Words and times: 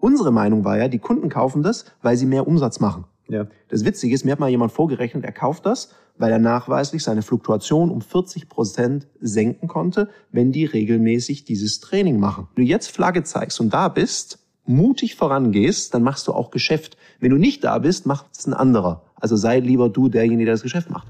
Unsere 0.00 0.32
Meinung 0.32 0.64
war 0.64 0.78
ja, 0.78 0.88
die 0.88 0.98
Kunden 0.98 1.28
kaufen 1.28 1.62
das, 1.62 1.84
weil 2.00 2.16
sie 2.16 2.24
mehr 2.26 2.48
Umsatz 2.48 2.80
machen. 2.80 3.04
Ja. 3.28 3.46
Das 3.68 3.84
Witzige 3.84 4.14
ist, 4.14 4.24
mir 4.24 4.32
hat 4.32 4.40
mal 4.40 4.48
jemand 4.48 4.72
vorgerechnet, 4.72 5.24
er 5.24 5.32
kauft 5.32 5.66
das, 5.66 5.94
weil 6.16 6.32
er 6.32 6.38
nachweislich 6.38 7.02
seine 7.02 7.22
Fluktuation 7.22 7.90
um 7.90 8.00
40 8.00 8.48
Prozent 8.48 9.06
senken 9.20 9.68
konnte, 9.68 10.08
wenn 10.32 10.52
die 10.52 10.64
regelmäßig 10.64 11.44
dieses 11.44 11.80
Training 11.80 12.18
machen. 12.18 12.48
Wenn 12.54 12.64
du 12.64 12.70
jetzt 12.70 12.90
Flagge 12.90 13.22
zeigst 13.24 13.60
und 13.60 13.72
da 13.72 13.88
bist, 13.88 14.38
mutig 14.64 15.16
vorangehst, 15.16 15.92
dann 15.94 16.02
machst 16.02 16.26
du 16.28 16.32
auch 16.32 16.50
Geschäft. 16.50 16.96
Wenn 17.20 17.30
du 17.30 17.36
nicht 17.36 17.62
da 17.62 17.78
bist, 17.78 18.06
macht 18.06 18.26
es 18.36 18.46
ein 18.46 18.54
anderer. 18.54 19.04
Also 19.16 19.36
sei 19.36 19.60
lieber 19.60 19.90
du 19.90 20.08
derjenige, 20.08 20.46
der 20.46 20.54
das 20.54 20.62
Geschäft 20.62 20.90
macht. 20.90 21.08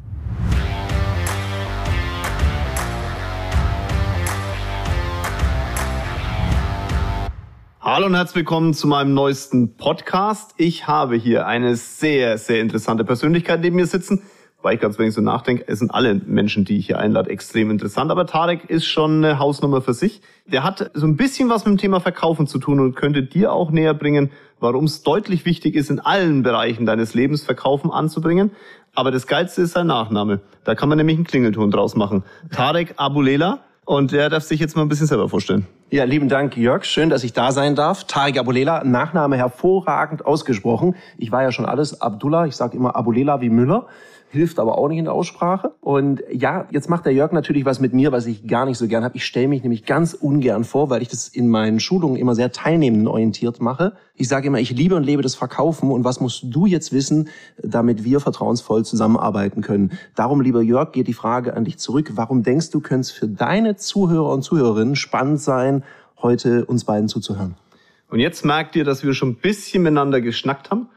Hallo 7.83 8.05
und 8.05 8.15
herzlich 8.15 8.37
willkommen 8.37 8.75
zu 8.75 8.87
meinem 8.87 9.15
neuesten 9.15 9.75
Podcast. 9.75 10.53
Ich 10.59 10.87
habe 10.87 11.17
hier 11.17 11.47
eine 11.47 11.77
sehr, 11.77 12.37
sehr 12.37 12.61
interessante 12.61 13.07
Persönlichkeit 13.07 13.63
neben 13.63 13.77
mir 13.77 13.87
sitzen. 13.87 14.21
Weil 14.61 14.75
ich 14.75 14.83
ganz 14.83 14.99
wenig 14.99 15.15
so 15.15 15.23
nachdenke, 15.23 15.65
es 15.67 15.79
sind 15.79 15.91
alle 15.91 16.15
Menschen, 16.15 16.67
die 16.67 16.77
ich 16.77 16.89
hier 16.89 16.99
einlade, 16.99 17.31
extrem 17.31 17.71
interessant. 17.71 18.11
Aber 18.11 18.27
Tarek 18.27 18.69
ist 18.69 18.85
schon 18.85 19.25
eine 19.25 19.39
Hausnummer 19.39 19.81
für 19.81 19.95
sich. 19.95 20.21
Der 20.45 20.63
hat 20.63 20.91
so 20.93 21.07
ein 21.07 21.17
bisschen 21.17 21.49
was 21.49 21.65
mit 21.65 21.73
dem 21.73 21.79
Thema 21.79 22.01
Verkaufen 22.01 22.47
zu 22.47 22.59
tun 22.59 22.81
und 22.81 22.97
könnte 22.97 23.23
dir 23.23 23.51
auch 23.51 23.71
näher 23.71 23.95
bringen, 23.95 24.31
warum 24.59 24.85
es 24.85 25.03
deutlich 25.03 25.47
wichtig 25.47 25.75
ist, 25.75 25.89
in 25.89 26.01
allen 26.01 26.43
Bereichen 26.43 26.85
deines 26.85 27.15
Lebens 27.15 27.43
Verkaufen 27.45 27.91
anzubringen. 27.91 28.51
Aber 28.95 29.11
das 29.11 29.27
Geilste 29.27 29.63
ist 29.63 29.73
sein 29.73 29.87
Nachname. 29.87 30.43
Da 30.65 30.75
kann 30.75 30.91
man 30.91 30.99
nämlich 30.99 31.17
einen 31.17 31.27
Klingelton 31.27 31.71
draus 31.71 31.97
machen. 31.97 32.25
Tarek 32.53 32.93
Abulela. 32.99 33.61
Und 33.87 34.13
der 34.13 34.29
darf 34.29 34.43
sich 34.43 34.61
jetzt 34.61 34.77
mal 34.77 34.83
ein 34.83 34.89
bisschen 34.91 35.07
selber 35.07 35.31
vorstellen. 35.31 35.67
Ja, 35.93 36.05
lieben 36.05 36.29
Dank, 36.29 36.57
Jörg. 36.57 36.85
Schön, 36.85 37.11
dass 37.11 37.25
ich 37.25 37.33
da 37.33 37.51
sein 37.51 37.75
darf. 37.75 38.05
Tarek 38.05 38.39
Abulela, 38.39 38.85
Nachname 38.85 39.37
hervorragend 39.37 40.25
ausgesprochen. 40.25 40.95
Ich 41.19 41.33
war 41.33 41.43
ja 41.43 41.51
schon 41.51 41.67
alles 41.67 42.01
Abdullah. 42.01 42.47
Ich 42.47 42.55
sage 42.55 42.77
immer 42.77 42.95
Abulela 42.95 43.41
wie 43.41 43.51
Müller 43.51 43.89
hilft 44.33 44.61
aber 44.61 44.79
auch 44.79 44.89
nicht 44.89 44.99
in 44.99 45.07
der 45.07 45.13
Aussprache. 45.13 45.73
Und 45.81 46.23
ja, 46.33 46.67
jetzt 46.71 46.89
macht 46.89 47.05
der 47.05 47.13
Jörg 47.13 47.33
natürlich 47.33 47.65
was 47.65 47.81
mit 47.81 47.93
mir, 47.93 48.13
was 48.13 48.27
ich 48.27 48.47
gar 48.47 48.65
nicht 48.65 48.79
so 48.79 48.87
gern 48.87 49.03
habe. 49.03 49.17
Ich 49.17 49.25
stelle 49.25 49.49
mich 49.49 49.63
nämlich 49.63 49.85
ganz 49.85 50.15
ungern 50.15 50.63
vor, 50.63 50.89
weil 50.89 51.03
ich 51.03 51.09
das 51.09 51.27
in 51.27 51.49
meinen 51.49 51.81
Schulungen 51.81 52.17
immer 52.17 52.37
sehr 52.37 52.53
teilnehmend 52.53 53.09
orientiert 53.09 53.61
mache. 53.61 53.95
Ich 54.15 54.29
sage 54.29 54.47
immer, 54.47 54.61
ich 54.61 54.71
liebe 54.71 54.95
und 54.95 55.03
lebe 55.03 55.23
das 55.23 55.35
Verkaufen 55.35 55.91
und 55.91 56.05
was 56.05 56.21
musst 56.21 56.45
du 56.45 56.67
jetzt 56.67 56.93
wissen, 56.93 57.29
damit 57.61 58.05
wir 58.05 58.21
vertrauensvoll 58.21 58.85
zusammenarbeiten 58.85 59.63
können. 59.63 59.93
Darum, 60.15 60.41
lieber 60.41 60.63
Jörg, 60.63 60.93
geht 60.93 61.09
die 61.09 61.13
Frage 61.13 61.55
an 61.55 61.65
dich 61.65 61.79
zurück. 61.79 62.13
Warum 62.15 62.45
denkst 62.45 62.71
du, 62.71 62.81
könnte 62.81 63.01
es 63.01 63.11
für 63.11 63.27
deine 63.27 63.75
Zuhörer 63.75 64.33
und 64.33 64.43
Zuhörerinnen 64.43 64.95
spannend 64.95 65.41
sein, 65.41 65.83
heute 66.23 66.67
uns 66.67 66.85
beiden 66.85 67.09
zuzuhören? 67.09 67.57
Und 68.09 68.21
jetzt 68.21 68.45
merkt 68.45 68.77
ihr, 68.77 68.85
dass 68.85 69.03
wir 69.03 69.13
schon 69.13 69.31
ein 69.31 69.37
bisschen 69.37 69.83
miteinander 69.83 70.21
geschnackt 70.21 70.71
haben. 70.71 70.89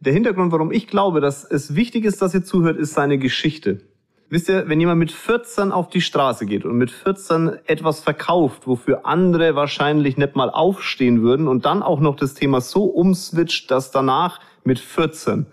Der 0.00 0.12
Hintergrund, 0.12 0.52
warum 0.52 0.72
ich 0.72 0.86
glaube, 0.86 1.20
dass 1.20 1.44
es 1.44 1.74
wichtig 1.74 2.04
ist, 2.04 2.20
dass 2.20 2.34
ihr 2.34 2.44
zuhört, 2.44 2.76
ist 2.76 2.94
seine 2.94 3.18
Geschichte. 3.18 3.80
Wisst 4.28 4.48
ihr, 4.48 4.68
wenn 4.68 4.80
jemand 4.80 4.98
mit 4.98 5.12
14 5.12 5.70
auf 5.70 5.88
die 5.88 6.00
Straße 6.00 6.46
geht 6.46 6.64
und 6.64 6.76
mit 6.76 6.90
14 6.90 7.58
etwas 7.66 8.00
verkauft, 8.00 8.66
wofür 8.66 9.06
andere 9.06 9.54
wahrscheinlich 9.54 10.16
nicht 10.16 10.34
mal 10.34 10.50
aufstehen 10.50 11.22
würden 11.22 11.46
und 11.46 11.64
dann 11.64 11.82
auch 11.82 12.00
noch 12.00 12.16
das 12.16 12.34
Thema 12.34 12.60
so 12.60 12.84
umswitcht, 12.84 13.70
dass 13.70 13.92
danach 13.92 14.40
mit 14.64 14.80
14 14.80 15.46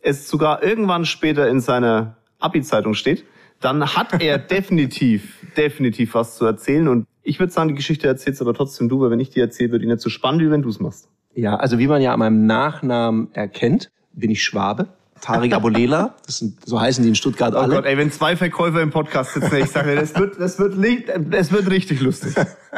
es 0.00 0.28
sogar 0.28 0.62
irgendwann 0.62 1.04
später 1.04 1.48
in 1.48 1.60
seiner 1.60 2.18
Abi-Zeitung 2.38 2.94
steht, 2.94 3.24
dann 3.60 3.96
hat 3.96 4.22
er 4.22 4.38
definitiv, 4.38 5.38
definitiv 5.56 6.14
was 6.14 6.36
zu 6.36 6.44
erzählen. 6.44 6.86
Und 6.86 7.06
ich 7.22 7.40
würde 7.40 7.52
sagen, 7.52 7.68
die 7.70 7.74
Geschichte 7.74 8.06
erzählst 8.06 8.40
aber 8.42 8.54
trotzdem 8.54 8.88
du, 8.88 9.00
weil 9.00 9.10
wenn 9.10 9.20
ich 9.20 9.30
die 9.30 9.40
erzähle, 9.40 9.72
wird 9.72 9.82
die 9.82 9.86
nicht 9.86 10.00
so 10.00 10.10
spannend, 10.10 10.42
wie 10.42 10.50
wenn 10.50 10.62
du 10.62 10.68
es 10.68 10.80
machst. 10.80 11.08
Ja, 11.34 11.56
also 11.56 11.78
wie 11.78 11.86
man 11.86 12.02
ja 12.02 12.12
an 12.12 12.18
meinem 12.18 12.46
Nachnamen 12.46 13.28
erkennt, 13.32 13.90
bin 14.12 14.30
ich 14.30 14.42
Schwabe. 14.42 14.88
Tarik 15.20 15.52
Abulela, 15.52 16.14
das 16.26 16.38
sind, 16.38 16.64
so 16.64 16.80
heißen 16.80 17.02
die 17.02 17.08
in 17.08 17.14
Stuttgart 17.14 17.54
alle. 17.54 17.72
Oh 17.72 17.76
Gott, 17.76 17.86
ey, 17.86 17.96
wenn 17.98 18.10
zwei 18.12 18.36
Verkäufer 18.36 18.80
im 18.80 18.90
Podcast 18.90 19.34
sitzen, 19.34 19.56
ich 19.56 19.70
sage, 19.70 19.94
das 19.96 20.14
wird, 20.16 20.38
das 20.38 20.58
wird, 20.58 20.74
das 21.30 21.52
wird 21.52 21.70
richtig 21.70 22.00
lustig. 22.00 22.34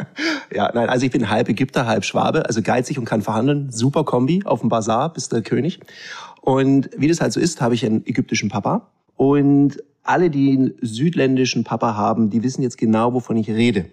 ja, 0.53 0.71
nein, 0.73 0.89
also 0.89 1.05
ich 1.05 1.11
bin 1.11 1.29
halb 1.29 1.49
Ägypter, 1.49 1.85
halb 1.85 2.03
Schwabe, 2.03 2.45
also 2.45 2.61
geizig 2.61 2.97
und 2.97 3.05
kann 3.05 3.21
verhandeln, 3.21 3.69
super 3.71 4.03
Kombi, 4.03 4.41
auf 4.45 4.61
dem 4.61 4.69
Bazar 4.69 5.13
bist 5.13 5.31
der 5.31 5.41
König. 5.41 5.79
Und 6.41 6.89
wie 6.97 7.07
das 7.07 7.21
halt 7.21 7.33
so 7.33 7.39
ist, 7.39 7.61
habe 7.61 7.75
ich 7.75 7.85
einen 7.85 8.05
ägyptischen 8.05 8.49
Papa 8.49 8.87
und 9.15 9.77
alle, 10.03 10.29
die 10.29 10.53
einen 10.53 10.73
südländischen 10.81 11.63
Papa 11.63 11.95
haben, 11.95 12.29
die 12.29 12.43
wissen 12.43 12.63
jetzt 12.63 12.77
genau, 12.77 13.13
wovon 13.13 13.37
ich 13.37 13.49
rede. 13.49 13.85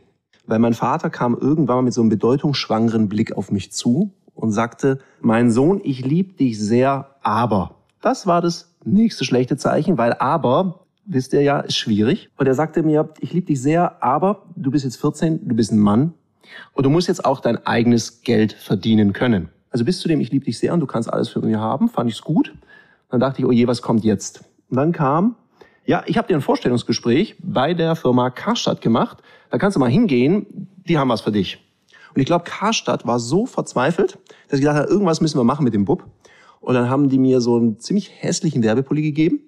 Weil 0.46 0.58
mein 0.58 0.72
Vater 0.72 1.10
kam 1.10 1.36
irgendwann 1.38 1.76
mal 1.76 1.82
mit 1.82 1.92
so 1.92 2.00
einem 2.00 2.08
bedeutungsschwangeren 2.08 3.10
Blick 3.10 3.36
auf 3.36 3.50
mich 3.50 3.72
zu 3.72 4.12
und 4.38 4.52
sagte, 4.52 5.00
mein 5.20 5.50
Sohn, 5.50 5.80
ich 5.82 6.04
liebe 6.04 6.34
dich 6.34 6.58
sehr, 6.58 7.10
aber. 7.22 7.74
Das 8.00 8.26
war 8.26 8.40
das 8.40 8.72
nächste 8.84 9.24
schlechte 9.24 9.56
Zeichen, 9.56 9.98
weil 9.98 10.14
aber, 10.14 10.84
wisst 11.04 11.32
ihr 11.32 11.42
ja, 11.42 11.60
ist 11.60 11.76
schwierig. 11.76 12.30
Und 12.36 12.46
er 12.46 12.54
sagte 12.54 12.82
mir, 12.82 13.10
ich 13.20 13.32
liebe 13.32 13.46
dich 13.46 13.60
sehr, 13.60 14.02
aber 14.02 14.44
du 14.54 14.70
bist 14.70 14.84
jetzt 14.84 15.00
14, 15.00 15.48
du 15.48 15.54
bist 15.56 15.72
ein 15.72 15.80
Mann 15.80 16.14
und 16.72 16.84
du 16.84 16.90
musst 16.90 17.08
jetzt 17.08 17.24
auch 17.24 17.40
dein 17.40 17.66
eigenes 17.66 18.22
Geld 18.22 18.52
verdienen 18.52 19.12
können. 19.12 19.48
Also 19.70 19.84
bis 19.84 20.00
zu 20.00 20.08
dem, 20.08 20.20
ich 20.20 20.30
liebe 20.30 20.44
dich 20.44 20.58
sehr 20.58 20.72
und 20.72 20.80
du 20.80 20.86
kannst 20.86 21.12
alles 21.12 21.28
für 21.28 21.40
mich 21.40 21.56
haben, 21.56 21.88
fand 21.88 22.08
ich's 22.08 22.22
gut. 22.22 22.54
Dann 23.10 23.20
dachte 23.20 23.40
ich, 23.40 23.46
oh 23.46 23.52
je, 23.52 23.66
was 23.66 23.82
kommt 23.82 24.04
jetzt? 24.04 24.44
Und 24.70 24.76
dann 24.76 24.92
kam, 24.92 25.34
ja, 25.84 26.04
ich 26.06 26.16
habe 26.16 26.28
dir 26.28 26.36
ein 26.36 26.42
Vorstellungsgespräch 26.42 27.36
bei 27.42 27.74
der 27.74 27.96
Firma 27.96 28.30
Karstadt 28.30 28.80
gemacht. 28.82 29.18
Da 29.50 29.58
kannst 29.58 29.74
du 29.74 29.80
mal 29.80 29.90
hingehen, 29.90 30.68
die 30.86 30.96
haben 30.96 31.08
was 31.08 31.22
für 31.22 31.32
dich. 31.32 31.67
Und 32.14 32.20
ich 32.20 32.26
glaube, 32.26 32.44
Karstadt 32.44 33.06
war 33.06 33.18
so 33.18 33.46
verzweifelt, 33.46 34.18
dass 34.48 34.58
ich 34.58 34.64
gedacht 34.64 34.78
habe, 34.78 34.88
irgendwas 34.88 35.20
müssen 35.20 35.38
wir 35.38 35.44
machen 35.44 35.64
mit 35.64 35.74
dem 35.74 35.84
Bub. 35.84 36.04
Und 36.60 36.74
dann 36.74 36.90
haben 36.90 37.08
die 37.08 37.18
mir 37.18 37.40
so 37.40 37.56
einen 37.56 37.78
ziemlich 37.78 38.10
hässlichen 38.18 38.62
Werbepulli 38.62 39.02
gegeben, 39.02 39.40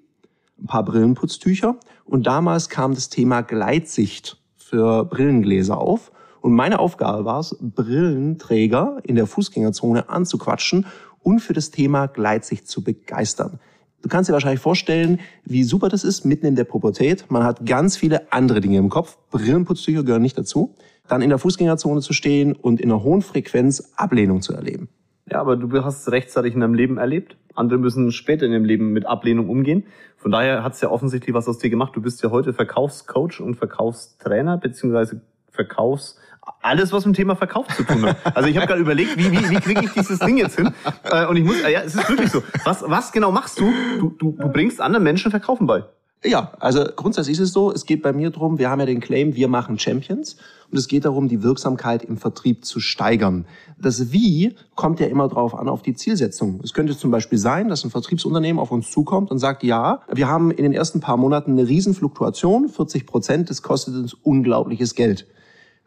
ein 0.58 0.66
paar 0.66 0.84
Brillenputztücher. 0.84 1.76
Und 2.04 2.26
damals 2.26 2.68
kam 2.68 2.94
das 2.94 3.08
Thema 3.08 3.42
Gleitsicht 3.42 4.36
für 4.56 5.04
Brillengläser 5.04 5.78
auf. 5.78 6.12
Und 6.40 6.52
meine 6.52 6.78
Aufgabe 6.78 7.24
war 7.24 7.40
es, 7.40 7.56
Brillenträger 7.60 8.98
in 9.02 9.16
der 9.16 9.26
Fußgängerzone 9.26 10.08
anzuquatschen 10.08 10.86
und 11.22 11.40
für 11.40 11.52
das 11.52 11.70
Thema 11.70 12.06
Gleitsicht 12.06 12.68
zu 12.68 12.82
begeistern. 12.82 13.58
Du 14.02 14.08
kannst 14.08 14.30
dir 14.30 14.32
wahrscheinlich 14.32 14.60
vorstellen, 14.60 15.20
wie 15.44 15.62
super 15.62 15.90
das 15.90 16.04
ist, 16.04 16.24
mitten 16.24 16.46
in 16.46 16.56
der 16.56 16.64
Pubertät. 16.64 17.30
Man 17.30 17.44
hat 17.44 17.66
ganz 17.66 17.98
viele 17.98 18.32
andere 18.32 18.62
Dinge 18.62 18.78
im 18.78 18.88
Kopf. 18.88 19.18
Brillenputztücher 19.30 20.02
gehören 20.04 20.22
nicht 20.22 20.38
dazu 20.38 20.74
dann 21.10 21.22
in 21.22 21.28
der 21.28 21.38
Fußgängerzone 21.38 22.00
zu 22.00 22.12
stehen 22.12 22.54
und 22.54 22.80
in 22.80 22.90
einer 22.90 23.02
hohen 23.02 23.22
Frequenz 23.22 23.92
Ablehnung 23.96 24.42
zu 24.42 24.54
erleben. 24.54 24.88
Ja, 25.30 25.40
aber 25.40 25.56
du 25.56 25.84
hast 25.84 26.02
es 26.02 26.12
rechtzeitig 26.12 26.54
in 26.54 26.60
deinem 26.60 26.74
Leben 26.74 26.98
erlebt. 26.98 27.36
Andere 27.54 27.78
müssen 27.78 28.10
später 28.10 28.46
in 28.46 28.52
ihrem 28.52 28.64
Leben 28.64 28.92
mit 28.92 29.06
Ablehnung 29.06 29.48
umgehen. 29.48 29.84
Von 30.16 30.32
daher 30.32 30.64
hat 30.64 30.74
es 30.74 30.80
ja 30.80 30.90
offensichtlich 30.90 31.34
was 31.34 31.48
aus 31.48 31.58
dir 31.58 31.70
gemacht. 31.70 31.94
Du 31.94 32.02
bist 32.02 32.22
ja 32.22 32.30
heute 32.30 32.52
Verkaufscoach 32.52 33.40
und 33.40 33.56
Verkaufstrainer, 33.56 34.58
beziehungsweise 34.58 35.20
Verkaufs 35.50 36.18
alles, 36.62 36.92
was 36.92 37.06
mit 37.06 37.14
dem 37.14 37.18
Thema 37.18 37.36
Verkauf 37.36 37.68
zu 37.68 37.84
tun 37.84 38.06
hat. 38.06 38.16
Also 38.34 38.48
ich 38.48 38.56
habe 38.56 38.66
gerade 38.66 38.80
überlegt, 38.80 39.16
wie, 39.16 39.30
wie, 39.30 39.50
wie 39.50 39.60
kriege 39.60 39.82
ich 39.84 39.92
dieses 39.92 40.18
Ding 40.18 40.36
jetzt 40.36 40.56
hin? 40.56 40.72
Äh, 41.04 41.26
und 41.26 41.36
ich 41.36 41.44
muss, 41.44 41.60
ja, 41.62 41.80
es 41.80 41.94
ist 41.94 42.08
wirklich 42.08 42.30
so. 42.30 42.42
Was, 42.64 42.82
was 42.86 43.12
genau 43.12 43.30
machst 43.30 43.60
du? 43.60 43.72
Du, 43.98 44.10
du, 44.10 44.36
du 44.38 44.48
bringst 44.48 44.80
anderen 44.80 45.04
Menschen 45.04 45.30
Verkaufen 45.30 45.66
bei. 45.66 45.84
Ja, 46.22 46.52
also 46.60 46.84
grundsätzlich 46.96 47.38
ist 47.38 47.44
es 47.44 47.52
so, 47.54 47.72
es 47.72 47.86
geht 47.86 48.02
bei 48.02 48.12
mir 48.12 48.28
drum, 48.28 48.58
wir 48.58 48.68
haben 48.68 48.80
ja 48.80 48.84
den 48.84 49.00
Claim, 49.00 49.36
wir 49.36 49.48
machen 49.48 49.78
Champions 49.78 50.36
und 50.70 50.76
es 50.76 50.86
geht 50.86 51.06
darum, 51.06 51.28
die 51.28 51.42
Wirksamkeit 51.42 52.04
im 52.04 52.18
Vertrieb 52.18 52.66
zu 52.66 52.78
steigern. 52.78 53.46
Das 53.80 54.12
Wie 54.12 54.54
kommt 54.74 55.00
ja 55.00 55.06
immer 55.06 55.28
drauf 55.28 55.54
an, 55.54 55.66
auf 55.66 55.80
die 55.80 55.94
Zielsetzung. 55.94 56.60
Es 56.62 56.74
könnte 56.74 56.94
zum 56.94 57.10
Beispiel 57.10 57.38
sein, 57.38 57.68
dass 57.68 57.84
ein 57.84 57.90
Vertriebsunternehmen 57.90 58.60
auf 58.60 58.70
uns 58.70 58.90
zukommt 58.90 59.30
und 59.30 59.38
sagt, 59.38 59.62
ja, 59.62 60.00
wir 60.12 60.28
haben 60.28 60.50
in 60.50 60.64
den 60.64 60.74
ersten 60.74 61.00
paar 61.00 61.16
Monaten 61.16 61.52
eine 61.52 61.66
Riesenfluktuation, 61.66 62.68
40 62.68 63.06
Prozent, 63.06 63.48
das 63.48 63.62
kostet 63.62 63.94
uns 63.94 64.12
unglaubliches 64.12 64.94
Geld 64.94 65.26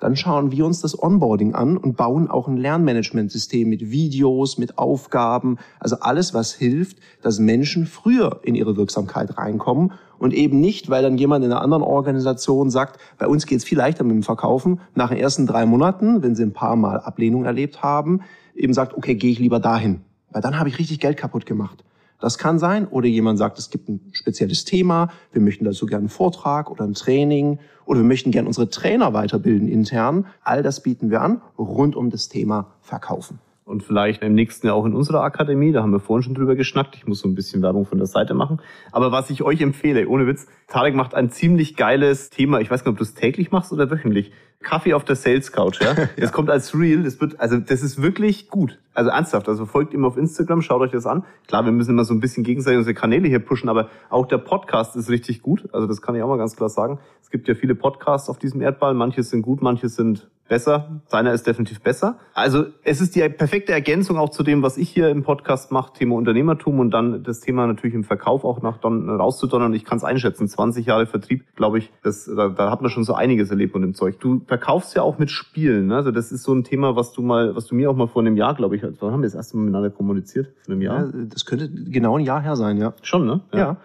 dann 0.04 0.18
schauen 0.18 0.52
wir 0.52 0.66
uns 0.66 0.82
das 0.82 1.02
Onboarding 1.02 1.56
an 1.56 1.78
und 1.78 1.96
bauen 1.96 2.30
auch 2.30 2.50
ein 2.50 2.58
Lernmanagementsystem 2.58 3.70
mit 3.70 3.90
Videos, 3.90 4.58
mit 4.58 4.78
Aufgaben, 4.78 5.60
also 5.80 5.96
alles, 6.02 6.34
was 6.34 6.52
hilft, 6.52 6.98
dass 7.22 7.40
Menschen 7.40 7.86
früher 7.86 8.42
in 8.44 8.54
ihre 8.54 8.76
Wirksamkeit 8.76 9.38
reinkommen 9.38 9.94
und 10.20 10.34
eben 10.34 10.60
nicht, 10.60 10.90
weil 10.90 11.04
dann 11.04 11.18
jemand 11.18 11.46
in 11.46 11.54
einer 11.54 11.62
anderen 11.62 11.84
Organisation 11.84 12.70
sagt, 12.70 13.00
bei 13.18 13.28
uns 13.28 13.46
geht 13.46 13.60
es 13.60 13.64
viel 13.64 13.78
leichter 13.78 14.04
mit 14.04 14.14
dem 14.14 14.24
Verkaufen, 14.24 14.82
nach 14.94 15.08
den 15.08 15.20
ersten 15.20 15.48
drei 15.48 15.66
Monaten, 15.66 16.22
wenn 16.22 16.36
sie 16.36 16.44
ein 16.44 16.52
paar 16.52 16.76
Mal 16.76 17.00
Ablehnung 17.00 17.46
erlebt 17.46 17.82
haben, 17.82 18.24
eben 18.56 18.74
sagt, 18.74 18.98
okay, 18.98 19.16
gehe 19.16 19.32
ich 19.32 19.40
lieber 19.40 19.62
dahin, 19.62 20.02
weil 20.32 20.42
dann 20.42 20.60
habe 20.60 20.68
ich 20.68 20.80
richtig 20.80 21.00
Geld 21.00 21.16
kaputt 21.16 21.46
gemacht. 21.46 21.86
Das 22.24 22.38
kann 22.38 22.58
sein. 22.58 22.88
Oder 22.88 23.08
jemand 23.08 23.38
sagt, 23.38 23.60
es 23.60 23.70
gibt 23.70 23.90
ein 23.90 24.00
spezielles 24.14 24.64
Thema, 24.64 25.10
wir 25.34 25.42
möchten 25.42 25.66
dazu 25.66 25.86
gerne 25.86 26.04
einen 26.04 26.10
Vortrag 26.10 26.72
oder 26.72 26.86
ein 26.86 26.94
Training 26.94 27.60
oder 27.86 28.00
wir 28.00 28.06
möchten 28.06 28.32
gerne 28.32 28.48
unsere 28.48 28.70
Trainer 28.70 29.14
weiterbilden 29.14 29.68
intern. 29.68 30.26
All 30.42 30.64
das 30.64 30.82
bieten 30.82 31.12
wir 31.12 31.22
an 31.22 31.42
rund 31.58 31.98
um 31.98 32.10
das 32.10 32.30
Thema 32.30 32.76
Verkaufen. 32.80 33.40
Und 33.66 33.84
vielleicht 33.84 34.24
im 34.24 34.36
nächsten 34.36 34.68
Jahr 34.68 34.78
auch 34.78 34.86
in 34.86 34.94
unserer 34.94 35.22
Akademie, 35.22 35.74
da 35.74 35.82
haben 35.82 35.92
wir 35.92 36.00
vorhin 36.00 36.24
schon 36.24 36.34
drüber 36.34 36.56
geschnackt. 36.56 36.96
Ich 36.96 37.06
muss 37.06 37.20
so 37.20 37.28
ein 37.28 37.36
bisschen 37.36 37.62
Werbung 37.62 37.86
von 37.86 37.98
der 37.98 38.08
Seite 38.08 38.34
machen. 38.34 38.62
Aber 38.94 39.12
was 39.12 39.30
ich 39.30 39.42
euch 39.42 39.60
empfehle, 39.60 40.08
ohne 40.08 40.26
Witz, 40.26 40.48
Tarek 40.68 40.96
macht 40.96 41.16
ein 41.16 41.30
ziemlich 41.30 41.76
geiles 41.76 42.30
Thema. 42.30 42.62
Ich 42.62 42.72
weiß 42.72 42.82
nicht, 42.82 42.90
ob 42.90 42.98
du 42.98 43.04
es 43.04 43.16
täglich 43.16 43.52
machst 43.52 43.74
oder 43.74 43.92
wöchentlich. 43.92 44.32
Kaffee 44.64 44.94
auf 44.94 45.06
der 45.06 45.16
Sales 45.16 45.52
Couch, 45.52 45.82
ja. 45.82 45.94
Das 45.96 46.08
ja. 46.18 46.30
kommt 46.30 46.50
als 46.50 46.74
Real, 46.78 47.04
das 47.04 47.20
wird, 47.22 47.40
also 47.40 47.58
das 47.58 47.82
ist 47.82 48.02
wirklich 48.02 48.50
gut. 48.50 48.80
Also 48.96 49.10
ernsthaft, 49.10 49.50
also 49.50 49.66
folgt 49.66 49.94
ihm 49.94 50.06
auf 50.06 50.18
Instagram, 50.18 50.62
schaut 50.62 50.82
euch 50.82 50.92
das 50.92 51.06
an. 51.06 51.24
Klar, 51.48 51.66
wir 51.66 51.72
müssen 51.72 51.92
immer 51.92 52.06
so 52.06 52.14
ein 52.14 52.20
bisschen 52.20 52.44
gegenseitig 52.44 52.78
unsere 52.78 52.94
Kanäle 52.94 53.28
hier 53.28 53.40
pushen, 53.40 53.70
aber 53.70 53.90
auch 54.10 54.28
der 54.28 54.38
Podcast 54.38 54.96
ist 54.96 55.10
richtig 55.10 55.42
gut. 55.42 55.68
Also 55.74 55.88
das 55.88 56.02
kann 56.02 56.16
ich 56.16 56.22
auch 56.22 56.28
mal 56.28 56.38
ganz 56.38 56.56
klar 56.56 56.70
sagen. 56.70 57.00
Es 57.22 57.32
gibt 57.32 57.48
ja 57.48 57.56
viele 57.56 57.76
Podcasts 57.76 58.30
auf 58.30 58.38
diesem 58.38 58.62
Erdball, 58.62 58.94
manche 58.94 59.24
sind 59.24 59.42
gut, 59.42 59.62
manche 59.62 59.90
sind 59.90 60.28
besser. 60.48 61.02
Seiner 61.08 61.34
ist 61.34 61.48
definitiv 61.48 61.82
besser. 61.82 62.20
Also 62.34 62.66
es 62.84 63.02
ist 63.02 63.16
die 63.16 63.28
perfekte 63.30 63.72
Ergänzung 63.72 64.18
auch 64.18 64.30
zu 64.30 64.44
dem, 64.44 64.62
was 64.62 64.78
ich 64.78 64.90
hier 64.90 65.10
im 65.10 65.24
Podcast 65.24 65.72
mache, 65.72 65.94
Thema 65.94 66.16
Unternehmertum 66.16 66.80
und 66.80 66.92
dann 66.92 67.24
das 67.24 67.40
Thema 67.40 67.66
natürlich 67.66 67.96
im 67.96 68.04
Verkauf 68.04 68.44
auch 68.44 68.62
nach 68.62 68.78
dann 68.78 69.10
rauszudonnern. 69.10 69.74
Ich 69.74 69.86
kann 69.86 69.98
es 69.98 70.04
einschätzen, 70.04 70.48
20 70.48 70.86
Jahre 70.86 71.08
Vertrieb, 71.08 71.44
glaube 71.56 71.80
ich, 71.80 71.92
das, 72.04 72.26
da, 72.26 72.50
da 72.50 72.70
hat 72.70 72.82
man 72.82 72.92
schon 72.92 73.04
so 73.04 73.14
einiges 73.14 73.50
erlebt 73.50 73.74
und 73.74 73.82
dem 73.82 73.96
Zeug. 73.96 74.20
Du 74.20 74.40
verkaufst 74.54 74.96
ja 74.96 75.02
auch 75.02 75.18
mit 75.18 75.32
Spielen. 75.32 75.88
Ne? 75.88 75.96
Also 75.96 76.12
das 76.12 76.32
ist 76.32 76.44
so 76.44 76.54
ein 76.54 76.64
Thema, 76.64 76.96
was 76.96 77.12
du 77.12 77.24
mal, 77.24 77.56
was 77.56 77.66
du 77.66 77.74
mir 77.74 77.90
auch 77.90 77.96
mal 77.96 78.08
vor 78.08 78.22
einem 78.22 78.38
Jahr, 78.38 78.54
glaube 78.54 78.76
ich, 78.76 78.84
wann 78.84 79.12
haben 79.12 79.22
wir 79.22 79.26
das 79.28 79.34
erste 79.34 79.58
Mal 79.58 79.64
miteinander 79.64 79.90
kommuniziert? 79.90 80.54
Vor 80.64 80.74
einem 80.74 80.82
Jahr? 80.84 81.08
Ja, 81.08 81.12
das 81.26 81.48
könnte 81.48 81.72
genau 81.72 82.20
ein 82.20 82.24
Jahr 82.24 82.40
her 82.40 82.56
sein, 82.56 82.78
ja. 82.78 82.94
Schon, 83.02 83.26
ne? 83.26 83.42
ja. 83.52 83.58
ja. 83.58 83.78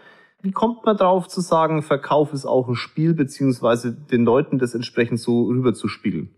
Wie 0.42 0.52
kommt 0.52 0.84
man 0.84 0.98
drauf 0.98 1.26
zu 1.26 1.40
sagen, 1.40 1.82
Verkauf 1.82 2.34
ist 2.34 2.44
auch 2.44 2.68
ein 2.68 2.74
Spiel, 2.74 3.14
beziehungsweise 3.14 3.92
den 3.92 4.26
Leuten 4.26 4.58
das 4.58 4.74
entsprechend 4.74 5.20
so 5.20 5.44
rüberzuspiegeln? 5.46 6.28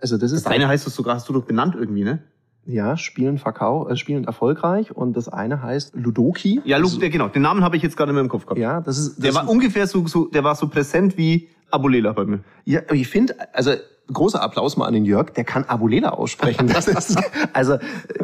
Also 0.00 0.18
das 0.18 0.30
ist 0.30 0.46
das 0.46 0.52
eine 0.52 0.68
heißt 0.68 0.86
das 0.86 0.94
sogar, 0.94 1.16
hast 1.16 1.28
du 1.28 1.32
doch 1.32 1.44
benannt 1.44 1.74
irgendwie, 1.76 2.04
ne? 2.04 2.22
Ja, 2.66 2.96
spielen 2.96 3.38
Verkauf, 3.38 3.90
äh, 3.90 3.96
spielen 3.96 4.24
erfolgreich 4.24 4.94
und 4.94 5.16
das 5.16 5.28
eine 5.28 5.62
heißt 5.62 5.94
Ludoki. 5.94 6.60
Ja, 6.64 6.76
Lu 6.76 6.88
genau, 6.98 7.28
den 7.28 7.42
Namen 7.42 7.64
habe 7.64 7.76
ich 7.76 7.82
jetzt 7.82 7.96
gerade 7.96 8.10
in 8.10 8.16
meinem 8.16 8.28
Kopf 8.28 8.44
gehabt. 8.44 8.60
Ja, 8.60 8.80
das 8.80 8.98
ist 8.98 9.16
das 9.16 9.24
Der 9.24 9.34
war 9.34 9.48
ungefähr 9.48 9.86
so, 9.86 10.06
so 10.06 10.26
der 10.26 10.44
war 10.44 10.54
so 10.54 10.68
präsent 10.68 11.16
wie 11.16 11.48
Abulela 11.70 12.12
bei 12.12 12.24
mir. 12.24 12.40
Ja, 12.64 12.80
ich 12.92 13.08
finde, 13.08 13.34
also 13.54 13.72
großer 14.12 14.42
Applaus 14.42 14.76
mal 14.76 14.86
an 14.86 14.94
den 14.94 15.04
Jörg, 15.04 15.30
der 15.30 15.44
kann 15.44 15.64
Abulela 15.64 16.10
aussprechen. 16.10 16.68
Ist, 16.68 17.16
also 17.52 17.78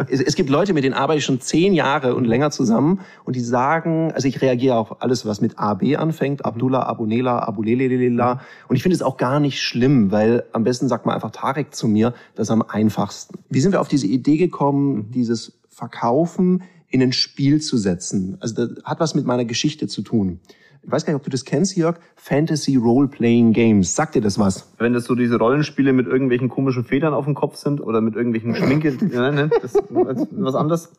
es, 0.09 0.21
es, 0.21 0.35
gibt 0.35 0.51
Leute, 0.51 0.73
mit 0.73 0.85
denen 0.85 0.95
arbeite 0.95 1.19
ich 1.19 1.25
schon 1.25 1.41
zehn 1.41 1.75
Jahre 1.75 2.15
und 2.15 2.25
länger 2.25 2.51
zusammen 2.51 3.01
und 3.25 3.37
die 3.37 3.41
sagen, 3.41 4.13
also 4.13 4.29
ich 4.29 4.41
reagiere 4.43 4.77
auf 4.77 5.03
alles, 5.03 5.27
was 5.27 5.41
mit 5.41 5.59
AB 5.59 5.97
anfängt, 5.97 6.45
Abdullah, 6.45 6.85
Abunela, 6.85 7.41
Abulelelela 7.41 8.41
und 8.69 8.77
ich 8.77 8.83
finde 8.83 8.95
es 8.95 9.03
auch 9.03 9.17
gar 9.17 9.41
nicht 9.41 9.63
schlimm, 9.63 10.11
weil 10.11 10.45
am 10.53 10.65
besten 10.65 10.89
sagt 10.89 11.07
man 11.07 11.15
einfach 11.15 11.31
Tarek 11.31 11.75
zu 11.75 11.89
mir, 11.89 12.15
das 12.35 12.49
ist 12.49 12.53
am 12.53 12.63
einfachsten. 12.63 13.39
Wie 13.49 13.61
sind 13.61 13.73
wir 13.73 13.81
auf 13.81 13.89
diese 13.89 14.07
Idee 14.07 14.37
gekommen, 14.37 15.11
dieses 15.11 15.59
Verkaufen 15.69 16.63
in 16.89 17.03
ein 17.03 17.13
Spiel 17.13 17.61
zu 17.61 17.77
setzen? 17.77 18.37
Also 18.41 18.67
das 18.67 18.85
hat 18.85 19.01
was 19.01 19.15
mit 19.15 19.27
meiner 19.27 19.45
Geschichte 19.45 19.87
zu 19.87 20.03
tun 20.03 20.41
ich 20.87 20.93
weiß 20.93 21.05
gar 21.05 21.13
nicht, 21.13 21.21
ob 21.21 21.25
du 21.25 21.31
das 21.31 21.45
kennst, 21.45 21.77
Jörg, 21.77 21.97
Fantasy 22.15 22.77
Role-Playing 22.77 23.53
Games. 23.53 23.97
Sagt 23.97 24.15
dir 24.15 24.21
das 24.21 24.39
was? 24.39 24.71
Wenn 24.79 24.93
das 24.93 25.05
so 25.05 25.17
diese 25.17 25.37
Rollenspiele 25.37 25.93
mit 25.93 26.07
irgendwelchen 26.07 26.49
komischen 26.49 26.85
Federn 26.85 27.13
auf 27.13 27.25
dem 27.25 27.35
Kopf 27.35 27.57
sind 27.57 27.81
oder 27.81 28.01
mit 28.01 28.15
irgendwelchen 28.15 28.55
Schminke, 28.55 28.97
ja, 29.13 29.33
ne, 29.33 29.51
das 29.63 29.75
ist 29.75 29.83
was 29.91 30.55
anderes? 30.55 30.93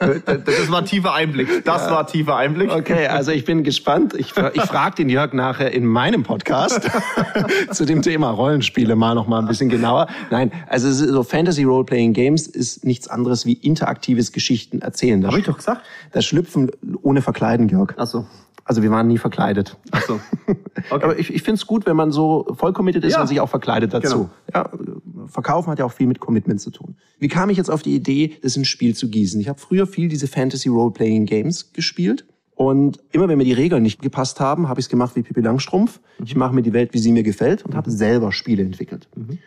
Okay. 0.00 0.22
Das 0.24 0.70
war 0.70 0.86
tiefer 0.86 1.12
Einblick. 1.12 1.64
Das 1.66 1.84
ja. 1.84 1.90
war 1.90 2.06
tiefer 2.06 2.36
Einblick. 2.36 2.72
Okay, 2.72 3.08
also 3.08 3.30
ich 3.30 3.44
bin 3.44 3.62
gespannt. 3.62 4.14
Ich, 4.14 4.32
ich 4.54 4.62
frage 4.62 4.96
den 4.96 5.10
Jörg 5.10 5.34
nachher 5.34 5.70
in 5.70 5.84
meinem 5.84 6.22
Podcast 6.22 6.88
zu 7.72 7.84
dem 7.84 8.00
Thema 8.00 8.30
Rollenspiele 8.30 8.96
mal 8.96 9.14
noch 9.14 9.28
mal 9.28 9.40
ein 9.40 9.48
bisschen 9.48 9.68
genauer. 9.68 10.06
Nein, 10.30 10.50
also 10.66 10.90
so 10.90 11.22
Fantasy 11.24 11.64
Role-Playing 11.64 12.14
Games 12.14 12.46
ist 12.46 12.86
nichts 12.86 13.06
anderes 13.08 13.44
wie 13.44 13.52
interaktives 13.52 14.32
Geschichten 14.32 14.80
erzählen. 14.80 15.26
Habe 15.26 15.40
ich 15.40 15.44
doch 15.44 15.58
gesagt. 15.58 15.82
Das 16.12 16.24
Schlüpfen 16.24 16.70
ohne 17.02 17.20
Verkleiden, 17.20 17.68
Jörg. 17.68 17.92
Ach 17.98 18.06
so. 18.06 18.24
Also 18.70 18.82
wir 18.82 18.90
waren 18.92 19.08
nie 19.08 19.18
verkleidet. 19.18 19.76
Ach 19.90 20.02
so. 20.02 20.20
Okay. 20.90 21.04
Aber 21.04 21.18
ich, 21.18 21.32
ich 21.32 21.42
finde 21.42 21.56
es 21.56 21.66
gut, 21.66 21.84
wenn 21.86 21.94
man 21.94 22.10
so 22.10 22.46
voll 22.54 22.72
committed 22.72 23.04
ist 23.04 23.12
ja. 23.12 23.20
und 23.20 23.26
sich 23.26 23.38
auch 23.40 23.48
verkleidet 23.50 23.92
dazu. 23.92 24.30
Genau. 24.46 24.54
Ja, 24.54 24.70
Verkaufen 25.26 25.70
hat 25.70 25.78
ja 25.78 25.84
auch 25.84 25.92
viel 25.92 26.06
mit 26.06 26.20
Commitment 26.20 26.60
zu 26.60 26.70
tun. 26.70 26.96
Wie 27.18 27.28
kam 27.28 27.50
ich 27.50 27.58
jetzt 27.58 27.70
auf 27.70 27.82
die 27.82 27.94
Idee, 27.94 28.38
das 28.42 28.56
in 28.56 28.62
ein 28.62 28.64
Spiel 28.64 28.96
zu 28.96 29.08
gießen? 29.08 29.40
Ich 29.40 29.48
habe 29.48 29.58
früher 29.60 29.86
viel 29.86 30.08
diese 30.08 30.26
Fantasy 30.26 30.68
Role-Playing 30.68 31.26
Games 31.26 31.72
gespielt. 31.72 32.24
Und 32.54 32.98
immer 33.12 33.28
wenn 33.28 33.38
mir 33.38 33.44
die 33.44 33.52
Regeln 33.52 33.82
nicht 33.82 34.00
gepasst 34.00 34.40
haben, 34.40 34.68
habe 34.68 34.80
ich 34.80 34.86
es 34.86 34.90
gemacht 34.90 35.14
wie 35.16 35.22
Pippi 35.22 35.42
Langstrumpf. 35.42 36.00
Mhm. 36.18 36.24
Ich 36.24 36.34
mache 36.34 36.54
mir 36.54 36.62
die 36.62 36.72
Welt, 36.72 36.94
wie 36.94 36.98
sie 36.98 37.12
mir 37.12 37.22
gefällt 37.22 37.64
und 37.64 37.74
habe 37.74 37.90
selber 37.90 38.32
Spiele 38.32 38.62
entwickelt. 38.62 39.08
Mhm. 39.14 39.38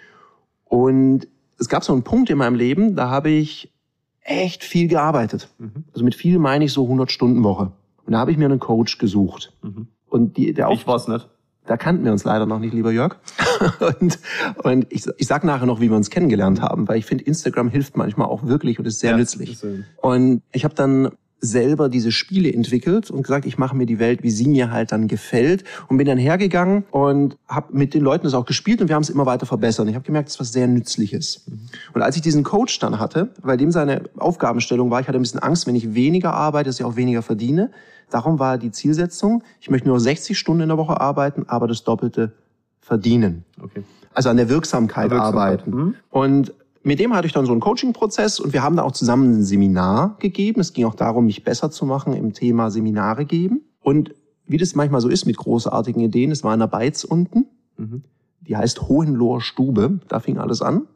Und 0.66 1.28
es 1.58 1.68
gab 1.68 1.84
so 1.84 1.94
einen 1.94 2.04
Punkt 2.04 2.30
in 2.30 2.38
meinem 2.38 2.56
Leben, 2.56 2.96
da 2.96 3.10
habe 3.10 3.30
ich 3.30 3.74
echt 4.22 4.64
viel 4.64 4.88
gearbeitet. 4.88 5.50
Mhm. 5.58 5.86
Also 5.94 6.06
mit 6.06 6.14
viel 6.16 6.38
meine 6.40 6.66
ich 6.66 6.74
so 6.74 6.84
100 6.84 7.12
Stunden 7.12 7.44
Woche. 7.44 7.72
Und 8.06 8.14
da 8.14 8.20
habe 8.20 8.32
ich 8.32 8.38
mir 8.38 8.46
einen 8.46 8.60
Coach 8.60 8.98
gesucht. 8.98 9.54
Mhm. 9.62 9.88
Und 10.10 10.38
die, 10.38 10.54
der 10.54 10.70
ich 10.70 10.86
war's 10.86 11.08
nicht. 11.08 11.30
Da 11.66 11.78
kannten 11.78 12.04
wir 12.04 12.12
uns 12.12 12.26
leider 12.26 12.46
noch 12.46 12.60
nicht, 12.60 12.74
lieber 12.74 12.92
Jörg. 12.92 13.16
und 14.02 14.20
und 14.64 14.88
ich, 14.90 15.06
ich 15.18 15.28
sag 15.28 15.44
nachher 15.44 15.66
noch, 15.66 15.80
wie 15.80 15.90
wir 15.90 15.96
uns 15.96 16.10
kennengelernt 16.10 16.62
haben, 16.62 16.88
weil 16.88 16.98
ich 16.98 17.06
finde, 17.06 17.24
Instagram 17.24 17.70
hilft 17.70 17.96
manchmal 17.96 18.28
auch 18.28 18.44
wirklich 18.44 18.80
und 18.80 18.86
ist 18.86 19.00
sehr 19.00 19.12
ja, 19.12 19.18
nützlich. 19.18 19.58
Und 20.02 20.42
ich 20.52 20.66
habe 20.66 20.76
dann 20.76 21.12
selber 21.44 21.90
diese 21.90 22.12
Spiele 22.12 22.52
entwickelt 22.54 23.12
und 23.12 23.22
gesagt, 23.22 23.46
ich 23.46 23.58
mache 23.58 23.76
mir 23.76 23.86
die 23.86 24.00
Welt, 24.00 24.24
wie 24.24 24.32
sie 24.32 24.48
mir 24.48 24.72
halt 24.72 24.94
dann 24.94 25.10
gefällt 25.10 25.66
und 25.90 25.98
bin 25.98 26.08
dann 26.08 26.18
hergegangen 26.18 26.86
und 26.90 27.38
habe 27.48 27.76
mit 27.76 27.94
den 27.94 28.02
Leuten 28.02 28.24
das 28.24 28.34
auch 28.34 28.46
gespielt 28.46 28.82
und 28.82 28.88
wir 28.88 28.96
haben 28.96 29.04
es 29.04 29.10
immer 29.10 29.26
weiter 29.26 29.46
verbessert. 29.46 29.88
Ich 29.90 29.96
habe 29.96 30.06
gemerkt, 30.06 30.30
das 30.30 30.36
ist 30.36 30.40
was 30.40 30.54
sehr 30.54 30.68
Nützliches. 30.68 31.44
Mhm. 31.46 31.60
Und 31.94 32.02
als 32.02 32.16
ich 32.16 32.22
diesen 32.22 32.44
Coach 32.44 32.80
dann 32.80 32.98
hatte, 32.98 33.34
bei 33.42 33.58
dem 33.58 33.72
seine 33.72 34.04
Aufgabenstellung 34.18 34.90
war, 34.90 35.02
ich 35.02 35.08
hatte 35.10 35.20
ein 35.20 35.22
bisschen 35.22 35.42
Angst, 35.42 35.68
wenn 35.68 35.76
ich 35.76 35.94
weniger 35.94 36.34
arbeite, 36.34 36.70
dass 36.70 36.80
ich 36.80 36.86
auch 36.86 36.96
weniger 36.96 37.22
verdiene. 37.22 37.72
Darum 38.10 38.40
war 38.40 38.58
die 38.58 38.72
Zielsetzung, 38.72 39.44
ich 39.60 39.70
möchte 39.70 39.88
nur 39.88 40.00
60 40.00 40.38
Stunden 40.38 40.64
in 40.64 40.70
der 40.70 40.78
Woche 40.78 41.00
arbeiten, 41.00 41.46
aber 41.48 41.68
das 41.68 41.84
Doppelte 41.84 42.34
verdienen. 42.80 43.46
Okay. 43.62 43.84
Also 44.14 44.30
an 44.30 44.38
der 44.38 44.50
Wirksamkeit, 44.50 45.12
der 45.12 45.18
Wirksamkeit. 45.18 45.62
arbeiten. 45.62 45.72
Mhm. 45.72 45.96
Und 46.10 46.54
mit 46.84 47.00
dem 47.00 47.16
hatte 47.16 47.26
ich 47.26 47.34
dann 47.34 47.46
so 47.46 47.54
einen 47.54 47.62
Coaching-Prozess 47.62 48.40
und 48.40 48.54
wir 48.54 48.62
haben 48.62 48.76
da 48.76 48.84
auch 48.84 48.92
zusammen 48.92 49.40
ein 49.40 49.44
Seminar 49.44 50.18
gegeben. 50.20 50.60
Es 50.60 50.74
ging 50.74 50.86
auch 50.86 50.96
darum, 50.96 51.26
mich 51.26 51.44
besser 51.44 51.72
zu 51.72 51.86
machen 51.86 52.14
im 52.14 52.34
Thema 52.34 52.70
Seminare 52.70 53.26
geben. 53.26 53.62
Und 53.82 54.14
wie 54.46 54.58
das 54.58 54.76
manchmal 54.76 55.00
so 55.00 55.08
ist 55.08 55.26
mit 55.26 55.38
großartigen 55.38 56.02
Ideen, 56.02 56.32
es 56.32 56.44
war 56.44 56.54
in 56.54 56.60
der 56.60 56.68
Beiz 56.68 57.06
unten. 57.06 57.46
Mhm. 57.78 58.04
Die 58.42 58.58
heißt 58.58 58.82
Hohenloher 58.90 59.40
Stube. 59.40 60.00
Da 60.10 60.20
fing 60.20 60.38
alles 60.38 60.62
an. 60.62 60.88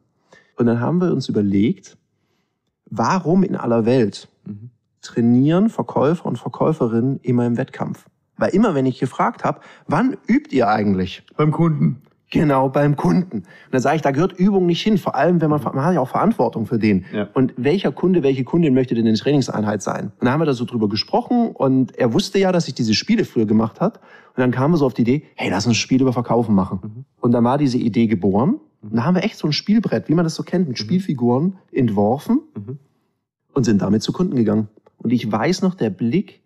Und 0.58 0.66
dann 0.66 0.82
haben 0.82 1.00
wir 1.00 1.14
uns 1.14 1.30
überlegt, 1.30 1.98
warum 2.90 3.44
in 3.44 3.56
aller 3.56 3.86
Welt 3.86 4.28
mhm. 4.46 4.72
Trainieren 5.02 5.70
Verkäufer 5.70 6.26
und 6.26 6.38
Verkäuferinnen 6.38 7.20
immer 7.22 7.46
im 7.46 7.58
Wettkampf? 7.58 8.06
Weil 8.38 8.52
immer, 8.52 8.76
wenn 8.76 8.86
ich 8.86 9.00
gefragt 9.00 9.44
habe, 9.44 9.62
wann 9.88 10.16
übt 10.28 10.56
ihr 10.56 10.68
eigentlich? 10.68 11.24
Beim 11.36 11.52
Kunden. 11.52 12.02
Genau, 12.30 12.68
beim 12.68 12.98
Kunden. 12.98 13.38
Und 13.38 13.46
dann 13.72 13.82
sage 13.82 13.96
ich, 13.96 14.02
da 14.02 14.12
gehört 14.12 14.34
Übung 14.34 14.66
nicht 14.66 14.82
hin, 14.82 14.98
vor 14.98 15.16
allem 15.16 15.40
wenn 15.40 15.50
man, 15.50 15.64
man 15.64 15.84
hat 15.86 15.94
ja 15.94 16.02
auch 16.02 16.10
Verantwortung 16.10 16.66
für 16.66 16.78
den. 16.78 17.06
Ja. 17.14 17.30
Und 17.34 17.54
welcher 17.56 17.94
Kunde, 17.94 18.22
welche 18.22 18.44
Kundin 18.44 18.74
möchte 18.74 18.96
denn 18.96 19.06
in 19.06 19.14
der 19.14 19.22
Trainingseinheit 19.22 19.82
sein? 19.82 20.12
Und 20.20 20.26
dann 20.26 20.34
haben 20.34 20.42
wir 20.42 20.46
da 20.46 20.54
so 20.54 20.66
drüber 20.66 20.90
gesprochen 20.90 21.52
und 21.52 21.98
er 21.98 22.14
wusste 22.14 22.38
ja, 22.40 22.52
dass 22.52 22.68
ich 22.68 22.74
diese 22.74 22.94
Spiele 22.94 23.24
früher 23.24 23.46
gemacht 23.46 23.80
hat. 23.80 23.98
Und 23.98 24.42
dann 24.42 24.52
kamen 24.52 24.74
wir 24.74 24.78
so 24.78 24.86
auf 24.86 24.94
die 24.94 25.04
Idee, 25.04 25.24
hey, 25.36 25.50
lass 25.50 25.66
uns 25.66 25.76
ein 25.78 25.80
Spiel 25.80 26.02
über 26.02 26.12
Verkaufen 26.12 26.54
machen. 26.54 26.80
Mhm. 26.84 27.06
Und 27.22 27.32
dann 27.32 27.46
war 27.46 27.58
diese 27.58 27.78
Idee 27.78 28.08
geboren. 28.08 28.60
Und 28.82 28.96
da 28.98 29.06
haben 29.06 29.16
wir 29.16 29.24
echt 29.24 29.38
so 29.38 29.48
ein 29.48 29.54
Spielbrett, 29.54 30.10
wie 30.10 30.14
man 30.14 30.26
das 30.26 30.36
so 30.36 30.44
kennt, 30.44 30.68
mit 30.68 30.78
mhm. 30.78 30.84
Spielfiguren 30.84 31.58
entworfen 31.72 32.42
mhm. 32.56 32.78
und 33.54 33.64
sind 33.64 33.82
damit 33.82 34.04
zu 34.04 34.12
Kunden 34.12 34.36
gegangen. 34.36 34.68
Und 34.98 35.12
ich 35.12 35.32
weiß 35.32 35.62
noch, 35.62 35.76
der 35.76 35.90
Blick 35.90 36.42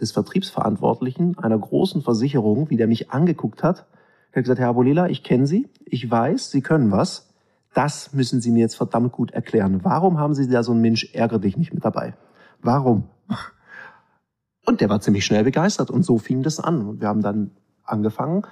des 0.00 0.12
Vertriebsverantwortlichen 0.12 1.38
einer 1.38 1.58
großen 1.58 2.02
Versicherung, 2.02 2.70
wie 2.70 2.76
der 2.76 2.86
mich 2.86 3.10
angeguckt 3.10 3.62
hat, 3.62 3.86
er 4.32 4.40
hat 4.40 4.44
gesagt, 4.44 4.60
Herr 4.60 4.68
Abulela, 4.68 5.08
ich 5.08 5.22
kenne 5.22 5.46
Sie, 5.46 5.66
ich 5.86 6.10
weiß, 6.10 6.50
Sie 6.50 6.60
können 6.60 6.90
was. 6.90 7.32
Das 7.72 8.12
müssen 8.12 8.42
Sie 8.42 8.50
mir 8.50 8.60
jetzt 8.60 8.76
verdammt 8.76 9.12
gut 9.12 9.30
erklären. 9.30 9.80
Warum 9.82 10.18
haben 10.18 10.34
Sie 10.34 10.46
da 10.46 10.62
so 10.62 10.72
einen 10.72 10.82
Mensch, 10.82 11.14
ärgere 11.14 11.38
dich 11.38 11.56
nicht 11.56 11.72
mit 11.72 11.84
dabei? 11.86 12.14
Warum? 12.60 13.04
Und 14.66 14.80
der 14.82 14.90
war 14.90 15.00
ziemlich 15.00 15.24
schnell 15.24 15.44
begeistert 15.44 15.90
und 15.90 16.02
so 16.02 16.18
fing 16.18 16.42
das 16.42 16.60
an. 16.60 16.86
Und 16.86 17.00
wir 17.00 17.08
haben 17.08 17.22
dann 17.22 17.52
angefangen, 17.84 18.42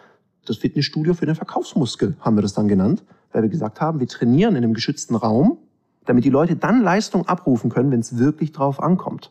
das 0.47 0.57
Fitnessstudio 0.57 1.13
für 1.13 1.27
den 1.27 1.35
Verkaufsmuskel, 1.35 2.17
haben 2.21 2.37
wir 2.37 2.43
das 2.43 2.55
dann 2.55 2.69
genannt, 2.69 3.05
weil 3.33 3.43
wir 3.43 3.51
gesagt 3.51 3.81
haben, 3.81 4.01
wir 4.01 4.07
trainieren 4.07 4.57
in 4.57 4.65
einem 4.65 4.75
geschützten 4.75 5.17
Raum, 5.17 5.59
damit 6.07 6.25
die 6.25 6.31
Leute 6.31 6.57
dann 6.57 6.83
Leistung 6.83 7.29
abrufen 7.29 7.71
können, 7.71 7.91
wenn 7.91 8.01
es 8.01 8.19
wirklich 8.19 8.53
drauf 8.53 8.83
ankommt 8.83 9.31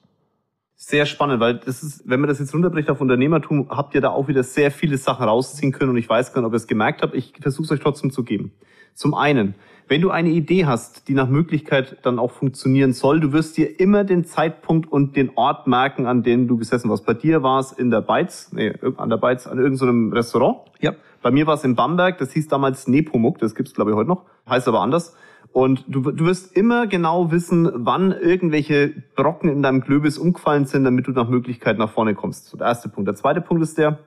sehr 0.86 1.06
spannend, 1.06 1.40
weil 1.40 1.56
das 1.56 1.82
ist, 1.82 2.04
wenn 2.10 2.20
man 2.20 2.28
das 2.28 2.40
jetzt 2.40 2.54
runterbricht 2.54 2.90
auf 2.90 3.00
Unternehmertum, 3.00 3.70
habt 3.70 3.96
ihr 3.96 4.02
da 4.02 4.10
auch 4.10 4.28
wieder 4.28 4.44
sehr 4.44 4.70
viele 4.70 4.98
Sachen 4.98 5.24
rausziehen 5.24 5.72
können 5.72 5.92
und 5.92 5.98
ich 5.98 6.10
weiß 6.10 6.34
gar 6.34 6.42
nicht, 6.42 6.48
ob 6.48 6.54
ihr 6.54 6.58
es 6.58 6.68
gemerkt 6.68 7.02
habt. 7.02 7.16
Ich 7.16 7.34
versuche 7.40 7.64
es 7.64 7.72
euch 7.72 7.80
trotzdem 7.80 8.12
zu 8.12 8.24
geben. 8.24 8.52
Zum 8.94 9.14
einen, 9.14 9.56
wenn 9.88 10.02
du 10.02 10.12
eine 10.12 10.30
Idee 10.30 10.66
hast, 10.66 11.08
die 11.08 11.14
nach 11.14 11.30
Möglichkeit 11.30 11.98
dann 12.04 12.20
auch 12.20 12.32
funktionieren 12.32 12.92
soll, 12.92 13.22
du 13.22 13.32
wirst 13.32 13.56
dir 13.56 13.80
immer 13.80 14.04
den 14.04 14.26
Zeitpunkt 14.26 14.92
und 14.92 15.16
den 15.16 15.32
Ort 15.36 15.68
merken, 15.68 16.06
an 16.06 16.22
dem 16.22 16.48
du 16.48 16.58
gesessen 16.58 16.90
warst. 16.90 17.06
Bei 17.06 17.14
dir 17.14 17.44
war 17.44 17.60
es 17.60 17.72
in 17.72 17.90
der 17.90 18.02
Beiz, 18.02 18.52
nee, 18.52 18.74
an 18.98 19.10
der 19.10 19.18
Beiz, 19.18 19.48
an 19.48 19.60
irgendeinem 19.60 20.12
Restaurant. 20.12 20.58
Ja. 20.82 20.94
Bei 21.22 21.32
mir 21.32 21.48
war 21.48 21.54
es 21.54 21.64
in 21.64 21.76
Bamberg, 21.76 22.18
das 22.18 22.34
hieß 22.34 22.50
damals 22.50 22.88
Nepomuk, 22.88 23.40
das 23.40 23.56
gibt's 23.56 23.74
glaube 23.74 23.92
ich 23.92 23.98
heute 23.98 24.10
noch, 24.10 24.26
heißt 24.50 24.68
aber 24.68 24.82
anders. 24.82 25.16
Und 25.54 25.86
du, 25.88 26.02
du 26.02 26.26
wirst 26.26 26.58
immer 26.58 26.88
genau 26.88 27.32
wissen, 27.32 27.70
wann 27.72 28.12
irgendwelche 28.12 28.92
Brocken 29.16 29.52
in 29.52 29.62
deinem 29.62 29.82
Glöbis 29.82 30.18
umgefallen 30.18 30.66
sind, 30.66 30.84
damit 30.84 31.06
du 31.08 31.12
nach 31.12 31.30
Möglichkeit 31.30 31.78
nach 31.78 31.92
vorne 31.92 32.16
kommst. 32.16 32.60
der 32.60 32.66
erste 32.68 32.90
Punkt. 32.90 33.08
Der 33.08 33.16
zweite 33.16 33.40
Punkt 33.40 33.62
ist 33.62 33.78
der, 33.78 34.00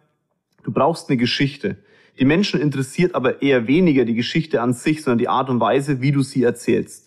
du 0.64 0.72
brauchst 0.72 1.08
eine 1.08 1.16
Geschichte. 1.16 1.76
Die 2.18 2.24
Menschen 2.24 2.60
interessiert 2.60 3.14
aber 3.14 3.42
eher 3.42 3.68
weniger 3.68 4.04
die 4.04 4.14
Geschichte 4.14 4.60
an 4.60 4.72
sich, 4.72 5.04
sondern 5.04 5.18
die 5.18 5.28
Art 5.28 5.48
und 5.48 5.60
Weise, 5.60 6.00
wie 6.00 6.10
du 6.10 6.22
sie 6.22 6.42
erzählst. 6.42 7.05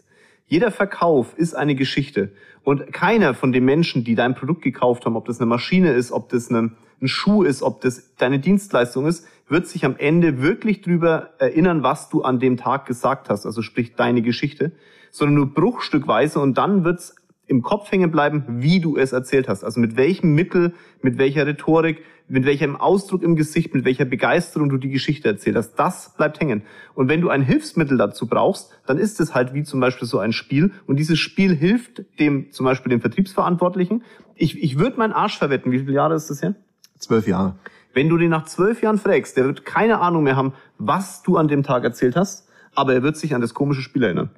Jeder 0.50 0.72
Verkauf 0.72 1.38
ist 1.38 1.54
eine 1.54 1.76
Geschichte. 1.76 2.32
Und 2.64 2.92
keiner 2.92 3.36
von 3.36 3.52
den 3.52 3.64
Menschen, 3.66 4.04
die 4.04 4.16
dein 4.16 4.34
Produkt 4.34 4.64
gekauft 4.64 5.06
haben, 5.06 5.16
ob 5.16 5.26
das 5.26 5.40
eine 5.40 5.46
Maschine 5.46 5.94
ist, 5.94 6.12
ob 6.12 6.30
das 6.30 6.50
ein, 6.50 6.76
ein 7.02 7.08
Schuh 7.08 7.44
ist, 7.44 7.62
ob 7.62 7.82
das 7.82 8.16
deine 8.18 8.40
Dienstleistung 8.40 9.06
ist, 9.06 9.28
wird 9.48 9.68
sich 9.68 9.86
am 9.86 9.96
Ende 9.98 10.42
wirklich 10.42 10.82
drüber 10.82 11.30
erinnern, 11.38 11.84
was 11.84 12.10
du 12.10 12.24
an 12.24 12.40
dem 12.40 12.58
Tag 12.58 12.88
gesagt 12.88 13.30
hast, 13.30 13.46
also 13.46 13.62
sprich 13.62 13.96
deine 13.96 14.24
Geschichte, 14.24 14.72
sondern 15.12 15.36
nur 15.36 15.54
bruchstückweise 15.54 16.40
und 16.40 16.58
dann 16.58 16.84
wird's 16.84 17.16
im 17.50 17.64
Kopf 17.64 17.92
hängen 17.92 18.12
bleiben, 18.12 18.44
wie 18.48 18.80
du 18.80 18.96
es 18.96 19.12
erzählt 19.12 19.50
hast. 19.50 19.64
Also 19.64 19.80
mit 19.80 19.98
welchem 19.98 20.36
Mittel, 20.36 20.74
mit 21.02 21.18
welcher 21.18 21.48
Rhetorik, 21.48 22.04
mit 22.28 22.46
welchem 22.46 22.76
Ausdruck 22.76 23.24
im 23.24 23.36
Gesicht, 23.36 23.74
mit 23.74 23.86
welcher 23.86 24.06
Begeisterung 24.06 24.70
du 24.70 24.78
die 24.78 24.90
Geschichte 24.90 25.28
erzählt 25.28 25.56
hast. 25.56 25.74
Das 25.74 26.14
bleibt 26.16 26.40
hängen. 26.40 26.62
Und 26.94 27.10
wenn 27.10 27.22
du 27.22 27.30
ein 27.30 27.42
Hilfsmittel 27.42 27.98
dazu 27.98 28.28
brauchst, 28.28 28.72
dann 28.86 29.00
ist 29.00 29.20
es 29.20 29.34
halt 29.34 29.56
wie 29.56 29.64
zum 29.64 29.80
Beispiel 29.80 30.08
so 30.08 30.20
ein 30.20 30.32
Spiel. 30.32 30.72
Und 30.86 30.98
dieses 30.98 31.18
Spiel 31.18 31.56
hilft 31.56 32.04
dem, 32.20 32.52
zum 32.52 32.66
Beispiel 32.66 32.92
dem 32.92 33.02
Vertriebsverantwortlichen. 33.02 34.04
Ich, 34.36 34.62
ich 34.62 34.78
würde 34.78 34.98
meinen 34.98 35.14
Arsch 35.14 35.40
verwetten. 35.40 35.72
Wie 35.72 35.80
viele 35.80 35.94
Jahre 35.94 36.14
ist 36.14 36.30
das 36.30 36.44
her? 36.44 36.54
Zwölf 37.00 37.28
Jahre. 37.28 37.56
Wenn 37.94 38.10
du 38.10 38.18
den 38.18 38.30
nach 38.30 38.46
zwölf 38.46 38.84
Jahren 38.84 39.00
fragst, 39.00 39.36
der 39.38 39.46
wird 39.46 39.66
keine 39.66 40.00
Ahnung 40.00 40.24
mehr 40.24 40.36
haben, 40.36 40.54
was 40.78 41.24
du 41.24 41.38
an 41.38 41.48
dem 41.48 41.64
Tag 41.64 41.84
erzählt 41.84 42.16
hast, 42.16 42.48
aber 42.76 42.94
er 42.94 43.02
wird 43.02 43.18
sich 43.18 43.34
an 43.34 43.42
das 43.42 43.56
komische 43.56 43.82
Spiel 43.82 44.04
erinnern 44.04 44.30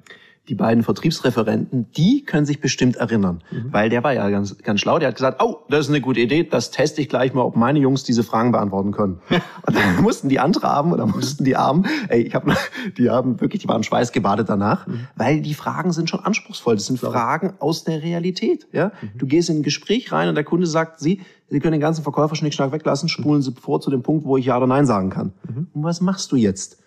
die 0.48 0.56
beiden 0.56 0.82
Vertriebsreferenten, 0.82 1.92
die 1.92 2.24
können 2.24 2.46
sich 2.46 2.60
bestimmt 2.60 2.96
erinnern, 2.96 3.44
mhm. 3.52 3.72
weil 3.72 3.88
der 3.88 4.02
war 4.02 4.12
ja 4.12 4.28
ganz, 4.28 4.58
ganz 4.58 4.80
schlau. 4.80 4.98
Der 4.98 5.08
hat 5.08 5.14
gesagt, 5.14 5.40
oh, 5.40 5.58
das 5.68 5.86
ist 5.86 5.88
eine 5.90 6.00
gute 6.00 6.18
Idee, 6.18 6.42
das 6.42 6.72
teste 6.72 7.00
ich 7.00 7.08
gleich 7.08 7.32
mal, 7.32 7.42
ob 7.42 7.54
meine 7.54 7.78
Jungs 7.78 8.02
diese 8.02 8.24
Fragen 8.24 8.50
beantworten 8.50 8.90
können. 8.90 9.20
und 9.30 9.76
dann 9.76 10.02
mussten 10.02 10.28
die 10.28 10.40
Antraben 10.40 10.92
oder 10.92 11.06
mussten 11.06 11.44
die 11.44 11.54
Armen, 11.54 11.86
ey, 12.08 12.22
ich 12.22 12.34
habe, 12.34 12.56
die 12.98 13.08
haben 13.08 13.40
wirklich, 13.40 13.62
die 13.62 13.68
waren 13.68 13.84
schweißgebadet 13.84 14.48
danach, 14.48 14.86
mhm. 14.88 15.06
weil 15.14 15.42
die 15.42 15.54
Fragen 15.54 15.92
sind 15.92 16.10
schon 16.10 16.20
anspruchsvoll. 16.20 16.74
Das 16.74 16.86
sind 16.86 16.98
Fragen 16.98 17.54
aus 17.60 17.84
der 17.84 18.02
Realität. 18.02 18.66
Ja, 18.72 18.90
mhm. 19.00 19.18
du 19.18 19.26
gehst 19.26 19.48
in 19.48 19.58
ein 19.58 19.62
Gespräch 19.62 20.10
rein 20.10 20.28
und 20.28 20.34
der 20.34 20.44
Kunde 20.44 20.66
sagt, 20.66 20.98
Sie, 20.98 21.20
Sie 21.48 21.60
können 21.60 21.72
den 21.72 21.80
ganzen 21.80 22.02
Verkäuferschnickschnack 22.02 22.72
weglassen, 22.72 23.08
spulen 23.08 23.42
Sie 23.42 23.52
vor 23.52 23.80
zu 23.80 23.90
dem 23.90 24.02
Punkt, 24.02 24.24
wo 24.24 24.36
ich 24.36 24.46
ja 24.46 24.56
oder 24.56 24.66
nein 24.66 24.86
sagen 24.86 25.10
kann. 25.10 25.34
Mhm. 25.48 25.68
Und 25.72 25.84
was 25.84 26.00
machst 26.00 26.32
du 26.32 26.36
jetzt? 26.36 26.78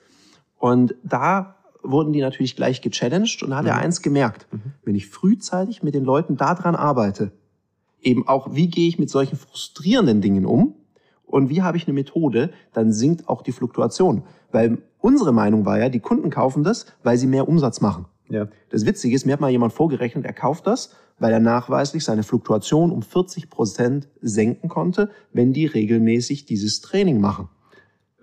Und 0.57 0.95
da 1.03 1.55
wurden 1.85 2.13
die 2.13 2.21
natürlich 2.21 2.55
gleich 2.55 2.81
gechallenged 2.81 3.43
und 3.43 3.51
da 3.51 3.57
hat 3.57 3.63
mhm. 3.63 3.69
er 3.69 3.77
eins 3.77 4.01
gemerkt. 4.01 4.47
Mhm. 4.51 4.73
Wenn 4.83 4.95
ich 4.95 5.07
frühzeitig 5.07 5.83
mit 5.83 5.95
den 5.95 6.03
Leuten 6.03 6.37
daran 6.37 6.75
arbeite, 6.75 7.31
eben 8.01 8.27
auch, 8.27 8.53
wie 8.53 8.67
gehe 8.67 8.87
ich 8.87 8.99
mit 8.99 9.09
solchen 9.09 9.37
frustrierenden 9.37 10.21
Dingen 10.21 10.45
um 10.45 10.75
und 11.25 11.49
wie 11.49 11.61
habe 11.61 11.77
ich 11.77 11.87
eine 11.87 11.93
Methode, 11.93 12.51
dann 12.73 12.93
sinkt 12.93 13.27
auch 13.27 13.41
die 13.41 13.51
Fluktuation. 13.51 14.23
Weil 14.51 14.77
unsere 14.99 15.33
Meinung 15.33 15.65
war 15.65 15.79
ja, 15.79 15.89
die 15.89 15.99
Kunden 15.99 16.29
kaufen 16.29 16.63
das, 16.63 16.85
weil 17.03 17.17
sie 17.17 17.27
mehr 17.27 17.47
Umsatz 17.47 17.81
machen. 17.81 18.05
Ja. 18.29 18.47
Das 18.69 18.85
Witzige 18.85 19.15
ist, 19.15 19.25
mir 19.25 19.33
hat 19.33 19.41
mal 19.41 19.51
jemand 19.51 19.73
vorgerechnet, 19.73 20.25
er 20.25 20.33
kauft 20.33 20.67
das, 20.67 20.95
weil 21.19 21.31
er 21.31 21.39
nachweislich 21.39 22.03
seine 22.03 22.23
Fluktuation 22.23 22.91
um 22.91 23.01
40 23.01 23.49
Prozent 23.49 24.07
senken 24.21 24.69
konnte, 24.69 25.09
wenn 25.31 25.53
die 25.53 25.65
regelmäßig 25.65 26.45
dieses 26.45 26.81
Training 26.81 27.21
machen. 27.21 27.49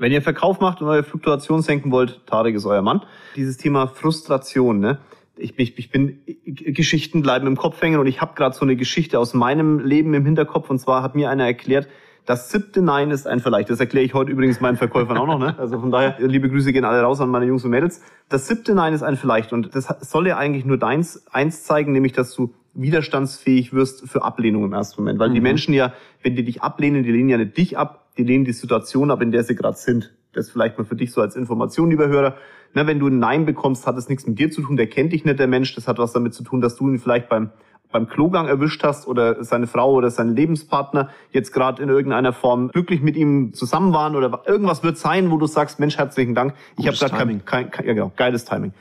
Wenn 0.02 0.11
ihr 0.11 0.21
Verkauf 0.21 0.59
macht 0.59 0.82
und 0.82 0.88
eure 0.88 1.04
Fluktuation 1.04 1.62
senken 1.62 1.92
wollt, 1.92 2.26
Tarek 2.26 2.56
ist 2.56 2.66
euer 2.66 2.82
Mann. 2.82 3.02
Dieses 3.37 3.56
Thema 3.56 3.87
Frustration, 3.87 4.80
ne? 4.80 4.99
Ich, 5.37 5.56
ich, 5.61 5.78
ich 5.78 5.90
bin 5.92 6.18
Geschichten 6.44 7.23
bleiben 7.23 7.47
im 7.47 7.56
Kopf 7.56 7.80
hängen 7.80 8.00
und 8.00 8.09
ich 8.09 8.21
habe 8.21 8.35
gerade 8.35 8.52
so 8.52 8.62
eine 8.62 8.75
Geschichte 8.75 9.21
aus 9.21 9.32
meinem 9.32 9.78
Leben 9.78 10.12
im 10.12 10.25
Hinterkopf 10.25 10.71
und 10.71 10.80
zwar 10.80 11.04
hat 11.04 11.14
mir 11.14 11.30
einer 11.30 11.44
erklärt, 11.44 11.87
das 12.26 12.50
siebte 12.50 12.82
Nein 12.82 13.12
ist 13.12 13.28
ein 13.28 13.38
Vergleich. 13.38 13.66
Das 13.66 13.78
erkläre 13.78 14.04
ich 14.04 14.12
heute 14.12 14.32
übrigens 14.32 14.61
meinen 14.61 14.76
Verkäufern 14.76 15.18
auch 15.18 15.26
noch. 15.28 15.38
Ne? 15.38 15.56
Also 15.56 15.78
von 15.78 15.92
daher, 15.92 16.16
liebe 16.18 16.50
Grüße 16.50 16.73
gehen 16.73 16.85
alle 16.85 17.02
raus 17.02 17.21
an 17.21 17.28
meine 17.28 17.47
Jungs 17.47 17.64
und 17.64 17.71
Mädels. 17.71 18.02
Das 18.28 18.49
siebte 18.49 18.75
Nein 18.75 18.94
ist 18.94 19.04
ein 19.04 19.16
Vielleicht. 19.16 19.52
Und 19.52 19.73
das 19.76 19.87
soll 20.00 20.26
ja 20.26 20.37
eigentlich 20.37 20.64
nur 20.64 20.78
deins, 20.78 21.28
eins 21.30 21.62
zeigen, 21.62 21.92
nämlich, 21.92 22.12
dass 22.12 22.35
du 22.35 22.52
widerstandsfähig 22.75 23.73
wirst 23.73 24.09
für 24.09 24.25
Ablehnung 24.25 24.64
im 24.64 24.73
ersten 24.73 25.00
Moment. 25.00 25.21
Weil 25.21 25.28
mhm. 25.28 25.35
die 25.35 25.40
Menschen 25.40 25.75
ja, 25.75 25.92
wenn 26.25 26.35
die 26.35 26.44
dich 26.44 26.61
ablehnen, 26.61 27.04
die 27.04 27.12
lehnen 27.12 27.28
ja 27.28 27.38
nicht 27.38 27.56
dich 27.56 27.78
ab, 27.78 28.01
die 28.19 28.25
lehnen 28.25 28.45
die 28.45 28.52
Situation 28.52 29.11
ab, 29.11 29.23
in 29.23 29.31
der 29.31 29.45
sie 29.45 29.54
gerade 29.54 29.76
sind. 29.76 30.14
Das 30.33 30.50
vielleicht 30.50 30.78
mal 30.78 30.85
für 30.85 30.97
dich 30.97 31.12
so 31.12 31.21
als 31.21 31.37
Information, 31.37 31.90
lieber 31.90 32.09
Hörer. 32.09 32.37
Na, 32.75 32.87
wenn 32.87 32.99
du 32.99 33.09
ein 33.09 33.19
Nein 33.19 33.45
bekommst, 33.45 33.87
hat 33.87 33.99
es 33.99 34.09
nichts 34.09 34.26
mit 34.26 34.38
dir 34.38 34.50
zu 34.50 34.62
tun, 34.62 34.76
der 34.76 34.87
kennt 34.87 35.12
dich 35.12 35.25
nicht, 35.25 35.38
der 35.38 35.47
Mensch. 35.47 35.75
Das 35.75 35.88
hat 35.88 35.99
was 35.99 36.12
damit 36.12 36.33
zu 36.33 36.42
tun, 36.42 36.61
dass 36.61 36.76
du 36.76 36.88
ihn 36.88 36.99
vielleicht 36.99 37.28
beim, 37.28 37.50
beim 37.90 38.09
Klogang 38.09 38.49
erwischt 38.49 38.83
hast 38.83 39.07
oder 39.07 39.45
seine 39.45 39.66
Frau 39.66 39.92
oder 39.92 40.11
sein 40.11 40.35
Lebenspartner 40.35 41.11
jetzt 41.33 41.52
gerade 41.52 41.83
in 41.83 41.90
irgendeiner 41.90 42.33
Form 42.33 42.69
glücklich 42.69 43.02
mit 43.02 43.16
ihm 43.16 43.52
zusammen 43.52 43.92
waren 43.92 44.16
oder 44.16 44.42
irgendwas 44.47 44.83
wird 44.83 44.97
sein, 44.97 45.31
wo 45.31 45.37
du 45.37 45.47
sagst, 45.47 45.81
Mensch, 45.81 45.99
herzlichen 45.99 46.35
Dank. 46.35 46.54
Ich 46.78 46.87
habe 46.87 46.97
gerade 46.97 47.14
kein, 47.14 47.45
kein, 47.45 47.71
kein, 47.71 47.87
ja 47.87 47.92
genau, 47.92 48.12
geiles 48.16 48.47
Timing. 48.47 48.73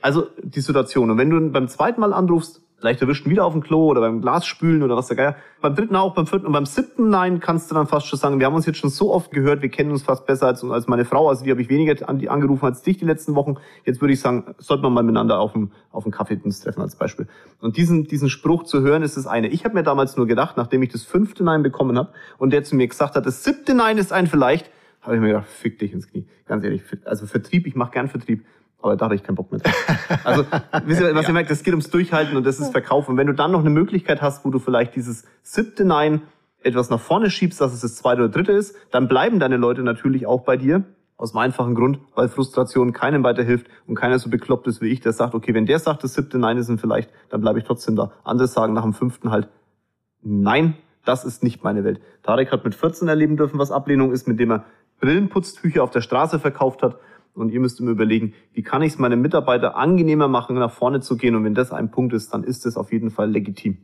Also 0.00 0.26
die 0.42 0.60
Situation. 0.60 1.10
Und 1.10 1.18
wenn 1.18 1.30
du 1.30 1.50
beim 1.50 1.68
zweiten 1.68 2.00
Mal 2.00 2.14
anrufst, 2.14 2.63
Vielleicht 2.84 3.00
erwischen 3.00 3.30
wieder 3.30 3.46
auf 3.46 3.54
dem 3.54 3.62
Klo 3.62 3.86
oder 3.86 4.02
beim 4.02 4.20
Glas 4.20 4.44
spülen 4.44 4.82
oder 4.82 4.94
was 4.94 5.06
der 5.06 5.16
Geier. 5.16 5.36
Beim 5.62 5.74
dritten 5.74 5.96
auch, 5.96 6.12
beim 6.12 6.26
vierten 6.26 6.44
und 6.44 6.52
beim 6.52 6.66
siebten 6.66 7.08
Nein 7.08 7.40
kannst 7.40 7.70
du 7.70 7.74
dann 7.74 7.86
fast 7.86 8.08
schon 8.08 8.18
sagen, 8.18 8.40
wir 8.40 8.44
haben 8.44 8.54
uns 8.54 8.66
jetzt 8.66 8.76
schon 8.76 8.90
so 8.90 9.10
oft 9.10 9.30
gehört, 9.30 9.62
wir 9.62 9.70
kennen 9.70 9.90
uns 9.90 10.02
fast 10.02 10.26
besser 10.26 10.48
als, 10.48 10.62
als 10.62 10.86
meine 10.86 11.06
Frau, 11.06 11.30
also 11.30 11.44
die 11.46 11.50
habe 11.50 11.62
ich 11.62 11.70
weniger 11.70 12.06
an, 12.06 12.28
angerufen 12.28 12.66
als 12.66 12.82
dich 12.82 12.98
die 12.98 13.06
letzten 13.06 13.36
Wochen. 13.36 13.54
Jetzt 13.86 14.02
würde 14.02 14.12
ich 14.12 14.20
sagen, 14.20 14.54
sollte 14.58 14.82
man 14.82 14.92
mal 14.92 15.02
miteinander 15.02 15.38
auf 15.38 15.52
dem, 15.52 15.72
auf 15.92 16.02
dem 16.02 16.12
Kaffee 16.12 16.36
treffen 16.36 16.82
als 16.82 16.96
Beispiel. 16.96 17.26
Und 17.62 17.78
diesen, 17.78 18.04
diesen 18.04 18.28
Spruch 18.28 18.64
zu 18.64 18.82
hören, 18.82 19.02
ist 19.02 19.16
das 19.16 19.26
eine. 19.26 19.48
Ich 19.48 19.64
habe 19.64 19.74
mir 19.74 19.82
damals 19.82 20.18
nur 20.18 20.26
gedacht, 20.26 20.58
nachdem 20.58 20.82
ich 20.82 20.90
das 20.90 21.04
fünfte 21.04 21.42
Nein 21.42 21.62
bekommen 21.62 21.96
habe 21.96 22.10
und 22.36 22.52
der 22.52 22.64
zu 22.64 22.76
mir 22.76 22.86
gesagt 22.86 23.16
hat, 23.16 23.24
das 23.24 23.44
siebte 23.44 23.72
Nein 23.72 23.96
ist 23.96 24.12
ein 24.12 24.26
vielleicht, 24.26 24.70
habe 25.00 25.14
ich 25.14 25.22
mir 25.22 25.28
gedacht, 25.28 25.48
fick 25.48 25.78
dich 25.78 25.94
ins 25.94 26.06
Knie. 26.06 26.26
Ganz 26.46 26.62
ehrlich, 26.62 26.82
also 27.06 27.24
Vertrieb, 27.24 27.66
ich 27.66 27.76
mache 27.76 27.92
gern 27.92 28.08
Vertrieb 28.08 28.44
aber 28.84 28.96
da 28.96 29.06
hatte 29.06 29.14
ich 29.14 29.22
keinen 29.22 29.36
Bock 29.36 29.50
mehr 29.50 29.60
Also, 30.24 30.44
wisst 30.84 31.00
ihr, 31.00 31.14
was 31.14 31.22
ja. 31.22 31.28
ihr 31.28 31.32
merkt, 31.32 31.50
es 31.50 31.62
geht 31.62 31.72
ums 31.72 31.90
Durchhalten 31.90 32.36
und 32.36 32.44
das 32.44 32.60
ist 32.60 32.70
Verkaufen. 32.72 33.12
Und 33.12 33.16
wenn 33.16 33.26
du 33.26 33.32
dann 33.32 33.50
noch 33.50 33.60
eine 33.60 33.70
Möglichkeit 33.70 34.20
hast, 34.20 34.44
wo 34.44 34.50
du 34.50 34.58
vielleicht 34.58 34.94
dieses 34.94 35.24
siebte 35.42 35.84
Nein 35.84 36.22
etwas 36.62 36.90
nach 36.90 37.00
vorne 37.00 37.30
schiebst, 37.30 37.60
dass 37.60 37.72
es 37.72 37.80
das 37.80 37.96
zweite 37.96 38.22
oder 38.22 38.30
dritte 38.30 38.52
ist, 38.52 38.76
dann 38.90 39.08
bleiben 39.08 39.38
deine 39.38 39.56
Leute 39.56 39.82
natürlich 39.82 40.26
auch 40.26 40.42
bei 40.42 40.56
dir. 40.56 40.84
Aus 41.16 41.30
dem 41.30 41.38
einfachen 41.38 41.76
Grund, 41.76 42.00
weil 42.16 42.28
Frustration 42.28 42.92
keinem 42.92 43.22
weiterhilft 43.22 43.68
und 43.86 43.94
keiner 43.94 44.18
so 44.18 44.28
bekloppt 44.28 44.66
ist 44.66 44.82
wie 44.82 44.88
ich, 44.88 45.00
der 45.00 45.12
sagt, 45.12 45.34
okay, 45.34 45.54
wenn 45.54 45.64
der 45.64 45.78
sagt, 45.78 46.02
das 46.02 46.14
siebte 46.14 46.38
Nein 46.38 46.58
ist 46.58 46.68
ein 46.68 46.76
vielleicht, 46.76 47.08
dann 47.30 47.40
bleibe 47.40 47.60
ich 47.60 47.64
trotzdem 47.64 47.94
da. 47.94 48.10
Andere 48.24 48.48
sagen 48.48 48.72
nach 48.72 48.82
dem 48.82 48.94
fünften 48.94 49.30
halt, 49.30 49.48
nein, 50.22 50.74
das 51.04 51.24
ist 51.24 51.44
nicht 51.44 51.62
meine 51.62 51.84
Welt. 51.84 52.00
Tarek 52.24 52.50
hat 52.50 52.64
mit 52.64 52.74
14 52.74 53.06
erleben 53.06 53.36
dürfen, 53.36 53.60
was 53.60 53.70
Ablehnung 53.70 54.12
ist, 54.12 54.26
mit 54.26 54.40
dem 54.40 54.50
er 54.50 54.64
Brillenputztücher 55.00 55.84
auf 55.84 55.90
der 55.90 56.00
Straße 56.00 56.40
verkauft 56.40 56.82
hat 56.82 56.98
und 57.34 57.50
ihr 57.50 57.60
müsst 57.60 57.80
mir 57.80 57.90
überlegen, 57.90 58.34
wie 58.52 58.62
kann 58.62 58.82
ich 58.82 58.94
es 58.94 58.98
meinem 58.98 59.20
Mitarbeiter 59.20 59.76
angenehmer 59.76 60.28
machen, 60.28 60.56
nach 60.56 60.72
vorne 60.72 61.00
zu 61.00 61.16
gehen. 61.16 61.34
Und 61.34 61.44
wenn 61.44 61.54
das 61.54 61.72
ein 61.72 61.90
Punkt 61.90 62.12
ist, 62.12 62.32
dann 62.32 62.44
ist 62.44 62.64
es 62.64 62.76
auf 62.76 62.92
jeden 62.92 63.10
Fall 63.10 63.30
legitim. 63.30 63.78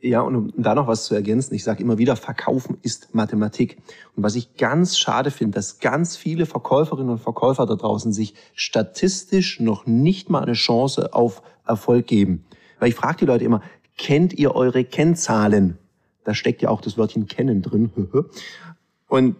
Ja, 0.00 0.20
und 0.20 0.36
um 0.36 0.52
da 0.54 0.74
noch 0.74 0.86
was 0.86 1.06
zu 1.06 1.14
ergänzen, 1.14 1.54
ich 1.54 1.64
sage 1.64 1.82
immer 1.82 1.96
wieder, 1.96 2.14
Verkaufen 2.16 2.76
ist 2.82 3.14
Mathematik. 3.14 3.78
Und 4.14 4.22
was 4.22 4.34
ich 4.34 4.56
ganz 4.56 4.98
schade 4.98 5.30
finde, 5.30 5.54
dass 5.54 5.78
ganz 5.78 6.16
viele 6.16 6.44
Verkäuferinnen 6.44 7.10
und 7.10 7.20
Verkäufer 7.20 7.64
da 7.64 7.74
draußen 7.74 8.12
sich 8.12 8.34
statistisch 8.54 9.60
noch 9.60 9.86
nicht 9.86 10.28
mal 10.28 10.42
eine 10.42 10.52
Chance 10.52 11.14
auf 11.14 11.42
Erfolg 11.66 12.06
geben. 12.06 12.44
Weil 12.80 12.90
ich 12.90 12.94
frage 12.96 13.18
die 13.20 13.24
Leute 13.24 13.44
immer, 13.44 13.62
kennt 13.96 14.34
ihr 14.34 14.54
eure 14.54 14.84
Kennzahlen? 14.84 15.78
Da 16.24 16.34
steckt 16.34 16.60
ja 16.60 16.68
auch 16.68 16.82
das 16.82 16.98
Wörtchen 16.98 17.26
kennen 17.26 17.62
drin. 17.62 17.90
Und 19.08 19.36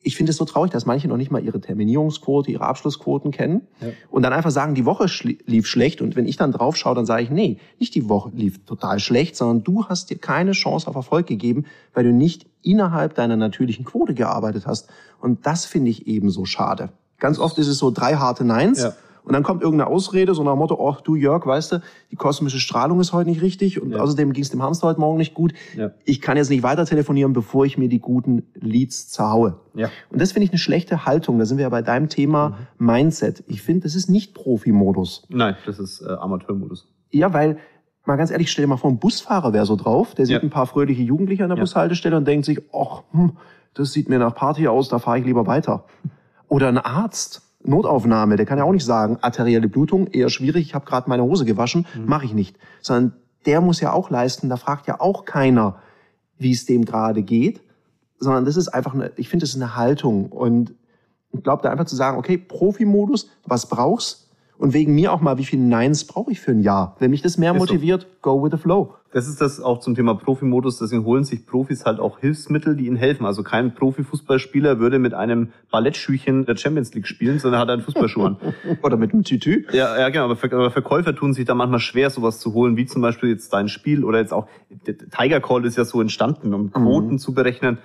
ich 0.00 0.16
finde 0.16 0.30
es 0.30 0.36
so 0.36 0.44
traurig, 0.44 0.70
dass 0.70 0.86
manche 0.86 1.08
noch 1.08 1.16
nicht 1.16 1.30
mal 1.30 1.42
ihre 1.42 1.60
Terminierungsquote, 1.60 2.50
ihre 2.50 2.64
Abschlussquoten 2.64 3.30
kennen 3.30 3.62
ja. 3.80 3.88
und 4.10 4.22
dann 4.22 4.32
einfach 4.32 4.50
sagen, 4.50 4.74
die 4.74 4.84
Woche 4.84 5.08
schli 5.08 5.38
lief 5.46 5.66
schlecht 5.66 6.00
und 6.00 6.14
wenn 6.14 6.26
ich 6.26 6.36
dann 6.36 6.52
drauf 6.52 6.76
schaue, 6.76 6.94
dann 6.94 7.06
sage 7.06 7.24
ich, 7.24 7.30
nee, 7.30 7.58
nicht 7.78 7.94
die 7.94 8.08
Woche 8.08 8.30
lief 8.34 8.64
total 8.64 9.00
schlecht, 9.00 9.36
sondern 9.36 9.64
du 9.64 9.86
hast 9.86 10.10
dir 10.10 10.18
keine 10.18 10.52
Chance 10.52 10.86
auf 10.86 10.94
Erfolg 10.94 11.26
gegeben, 11.26 11.64
weil 11.94 12.04
du 12.04 12.12
nicht 12.12 12.46
innerhalb 12.62 13.14
deiner 13.14 13.36
natürlichen 13.36 13.84
Quote 13.84 14.14
gearbeitet 14.14 14.66
hast. 14.66 14.88
Und 15.20 15.46
das 15.46 15.64
finde 15.64 15.90
ich 15.90 16.06
eben 16.06 16.30
so 16.30 16.44
schade. 16.44 16.90
Ganz 17.18 17.38
oft 17.38 17.58
ist 17.58 17.66
es 17.66 17.78
so 17.78 17.90
drei 17.90 18.14
harte 18.14 18.44
Neins. 18.44 18.82
Ja. 18.82 18.92
Und 19.28 19.34
dann 19.34 19.42
kommt 19.42 19.62
irgendeine 19.62 19.90
Ausrede, 19.90 20.34
so 20.34 20.42
nach 20.42 20.52
dem 20.52 20.58
Motto, 20.58 20.76
oh, 20.78 20.96
du 21.04 21.14
Jörg, 21.14 21.44
weißt 21.44 21.72
du, 21.72 21.82
die 22.10 22.16
kosmische 22.16 22.58
Strahlung 22.58 22.98
ist 22.98 23.12
heute 23.12 23.28
nicht 23.28 23.42
richtig 23.42 23.78
und 23.78 23.90
ja. 23.90 23.98
außerdem 23.98 24.32
ging 24.32 24.42
es 24.42 24.48
dem 24.48 24.62
Hamster 24.62 24.88
heute 24.88 25.00
Morgen 25.00 25.18
nicht 25.18 25.34
gut. 25.34 25.52
Ja. 25.76 25.90
Ich 26.06 26.22
kann 26.22 26.38
jetzt 26.38 26.48
nicht 26.48 26.62
weiter 26.62 26.86
telefonieren, 26.86 27.34
bevor 27.34 27.66
ich 27.66 27.76
mir 27.76 27.90
die 27.90 27.98
guten 27.98 28.44
Leads 28.54 29.10
zerhaue. 29.10 29.60
Ja. 29.74 29.90
Und 30.08 30.22
das 30.22 30.32
finde 30.32 30.44
ich 30.44 30.50
eine 30.50 30.58
schlechte 30.58 31.04
Haltung. 31.04 31.38
Da 31.38 31.44
sind 31.44 31.58
wir 31.58 31.64
ja 31.64 31.68
bei 31.68 31.82
deinem 31.82 32.08
Thema 32.08 32.56
mhm. 32.78 32.86
Mindset. 32.86 33.44
Ich 33.48 33.60
finde, 33.60 33.82
das 33.82 33.94
ist 33.94 34.08
nicht 34.08 34.32
Profi-Modus. 34.32 35.26
Nein, 35.28 35.56
das 35.66 35.78
ist 35.78 36.00
äh, 36.00 36.08
Amateurmodus. 36.08 36.88
Ja, 37.10 37.34
weil 37.34 37.58
mal 38.06 38.16
ganz 38.16 38.30
ehrlich, 38.30 38.50
stell 38.50 38.64
dir 38.64 38.68
mal 38.70 38.78
vor, 38.78 38.90
ein 38.90 38.98
Busfahrer 38.98 39.52
wäre 39.52 39.66
so 39.66 39.76
drauf, 39.76 40.14
der 40.14 40.24
sieht 40.24 40.36
ja. 40.36 40.40
ein 40.40 40.48
paar 40.48 40.66
fröhliche 40.66 41.02
Jugendliche 41.02 41.42
an 41.42 41.50
der 41.50 41.58
ja. 41.58 41.62
Bushaltestelle 41.62 42.16
und 42.16 42.26
denkt 42.26 42.46
sich, 42.46 42.62
ach, 42.74 43.02
hm, 43.12 43.36
das 43.74 43.92
sieht 43.92 44.08
mir 44.08 44.18
nach 44.18 44.34
Party 44.34 44.68
aus, 44.68 44.88
da 44.88 44.98
fahre 44.98 45.18
ich 45.18 45.26
lieber 45.26 45.46
weiter. 45.46 45.84
Oder 46.48 46.68
ein 46.68 46.78
Arzt, 46.78 47.42
Notaufnahme, 47.68 48.36
der 48.36 48.46
kann 48.46 48.58
ja 48.58 48.64
auch 48.64 48.72
nicht 48.72 48.84
sagen, 48.84 49.18
arterielle 49.20 49.68
Blutung, 49.68 50.06
eher 50.08 50.30
schwierig, 50.30 50.66
ich 50.66 50.74
habe 50.74 50.86
gerade 50.86 51.08
meine 51.08 51.22
Hose 51.22 51.44
gewaschen, 51.44 51.86
mhm. 51.94 52.06
mache 52.06 52.24
ich 52.24 52.34
nicht. 52.34 52.56
Sondern 52.80 53.12
der 53.46 53.60
muss 53.60 53.80
ja 53.80 53.92
auch 53.92 54.10
leisten, 54.10 54.48
da 54.48 54.56
fragt 54.56 54.86
ja 54.86 55.00
auch 55.00 55.24
keiner, 55.24 55.76
wie 56.38 56.52
es 56.52 56.66
dem 56.66 56.84
gerade 56.84 57.22
geht, 57.22 57.60
sondern 58.18 58.44
das 58.44 58.56
ist 58.56 58.68
einfach 58.68 58.94
eine, 58.94 59.12
ich 59.16 59.28
finde, 59.28 59.44
das 59.44 59.50
ist 59.50 59.62
eine 59.62 59.76
Haltung 59.76 60.32
und 60.32 60.74
Ich 61.30 61.42
glaube, 61.42 61.62
da 61.62 61.70
einfach 61.70 61.84
zu 61.84 61.94
sagen, 61.94 62.16
okay, 62.16 62.38
Profi-Modus, 62.38 63.28
was 63.44 63.66
brauchst 63.68 64.27
und 64.58 64.74
wegen 64.74 64.94
mir 64.94 65.12
auch 65.12 65.20
mal, 65.20 65.38
wie 65.38 65.44
viel 65.44 65.60
Neins 65.60 66.04
brauche 66.04 66.32
ich 66.32 66.40
für 66.40 66.50
ein 66.50 66.60
Jahr? 66.60 66.96
Wenn 66.98 67.10
mich 67.10 67.22
das 67.22 67.38
mehr 67.38 67.52
Ist 67.52 67.58
so. 67.58 67.64
motiviert, 67.64 68.06
go 68.22 68.42
with 68.42 68.50
the 68.50 68.58
flow. 68.58 68.94
Das 69.12 69.26
ist 69.26 69.40
das 69.40 69.60
auch 69.60 69.80
zum 69.80 69.94
Thema 69.94 70.14
Profimodus. 70.14 70.78
Deswegen 70.78 71.04
holen 71.04 71.24
sich 71.24 71.46
Profis 71.46 71.86
halt 71.86 71.98
auch 71.98 72.18
Hilfsmittel, 72.18 72.76
die 72.76 72.86
ihnen 72.86 72.96
helfen. 72.96 73.24
Also 73.24 73.42
kein 73.42 73.74
Profifußballspieler 73.74 74.80
würde 74.80 74.98
mit 74.98 75.14
einem 75.14 75.52
Ballettschüchen 75.70 76.44
der 76.44 76.56
Champions 76.56 76.92
League 76.92 77.06
spielen, 77.06 77.38
sondern 77.38 77.60
hat 77.60 77.70
einen 77.70 77.82
Fußballschuh 77.82 78.22
an. 78.24 78.36
Oder 78.82 78.96
mit 78.96 79.14
einem 79.14 79.22
Tütü. 79.22 79.64
Ja, 79.72 79.98
ja, 79.98 80.08
genau. 80.10 80.24
Aber, 80.24 80.36
Ver 80.36 80.52
aber 80.52 80.70
Verkäufer 80.70 81.14
tun 81.14 81.32
sich 81.32 81.46
da 81.46 81.54
manchmal 81.54 81.80
schwer, 81.80 82.10
sowas 82.10 82.38
zu 82.40 82.52
holen, 82.52 82.76
wie 82.76 82.84
zum 82.84 83.00
Beispiel 83.00 83.30
jetzt 83.30 83.52
dein 83.52 83.68
Spiel 83.68 84.04
oder 84.04 84.18
jetzt 84.18 84.32
auch 84.32 84.46
der 84.86 84.98
Tiger 84.98 85.40
Call 85.40 85.64
ist 85.64 85.78
ja 85.78 85.84
so 85.84 86.00
entstanden, 86.00 86.52
um 86.52 86.70
Quoten 86.70 87.18
zu 87.18 87.32
berechnen. 87.32 87.78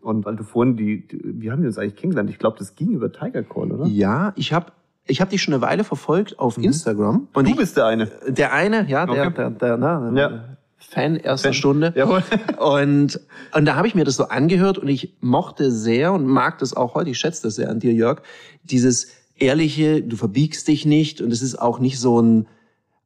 Und 0.00 0.24
weil 0.24 0.36
du 0.36 0.42
vorhin 0.42 0.76
die, 0.76 1.06
die 1.06 1.20
wie 1.22 1.50
haben 1.50 1.62
wir 1.62 1.68
uns 1.68 1.78
eigentlich 1.78 1.96
kennengelernt? 1.96 2.30
Ich 2.30 2.38
glaube, 2.38 2.58
das 2.58 2.74
ging 2.74 2.90
über 2.90 3.12
Tiger 3.12 3.42
Call, 3.42 3.72
oder? 3.72 3.86
Ja, 3.86 4.32
ich 4.36 4.52
habe 4.52 4.72
ich 5.06 5.20
hab 5.20 5.30
dich 5.30 5.42
schon 5.42 5.54
eine 5.54 5.62
Weile 5.62 5.84
verfolgt 5.84 6.38
auf 6.38 6.56
Instagram. 6.58 7.28
Und 7.34 7.46
Du 7.46 7.50
ich, 7.52 7.56
bist 7.56 7.76
der 7.76 7.86
eine. 7.86 8.06
der 8.28 8.52
eine, 8.52 8.86
ja, 8.88 9.06
der, 9.06 9.26
Okay. 9.26 9.34
der, 9.36 9.50
der, 9.50 9.76
na, 9.76 10.12
Ja. 10.16 10.44
Fan 10.78 11.16
erster 11.16 11.48
Fan. 11.48 11.54
Stunde. 11.54 11.92
Jawohl. 11.96 12.22
Und, 12.58 13.18
und 13.54 13.64
da 13.64 13.74
habe 13.76 13.86
ich 13.88 13.94
mir 13.94 14.04
das 14.04 14.16
so 14.16 14.24
angehört 14.28 14.76
und 14.78 14.86
ich 14.88 15.14
mochte 15.20 15.70
sehr 15.72 16.12
und 16.12 16.26
mag 16.26 16.58
das 16.58 16.74
auch 16.76 16.94
heute, 16.94 17.08
ich 17.10 17.18
schätze 17.18 17.42
das 17.44 17.54
sehr 17.56 17.70
an 17.70 17.80
dir, 17.80 17.92
Jörg, 17.92 18.20
dieses 18.64 19.08
ehrliche, 19.36 20.02
du 20.02 20.16
verbiegst 20.16 20.68
dich 20.68 20.84
nicht 20.84 21.20
und 21.22 21.32
es 21.32 21.40
ist 21.42 21.56
auch 21.56 21.78
nicht 21.78 21.98
so 21.98 22.20
ein, 22.20 22.46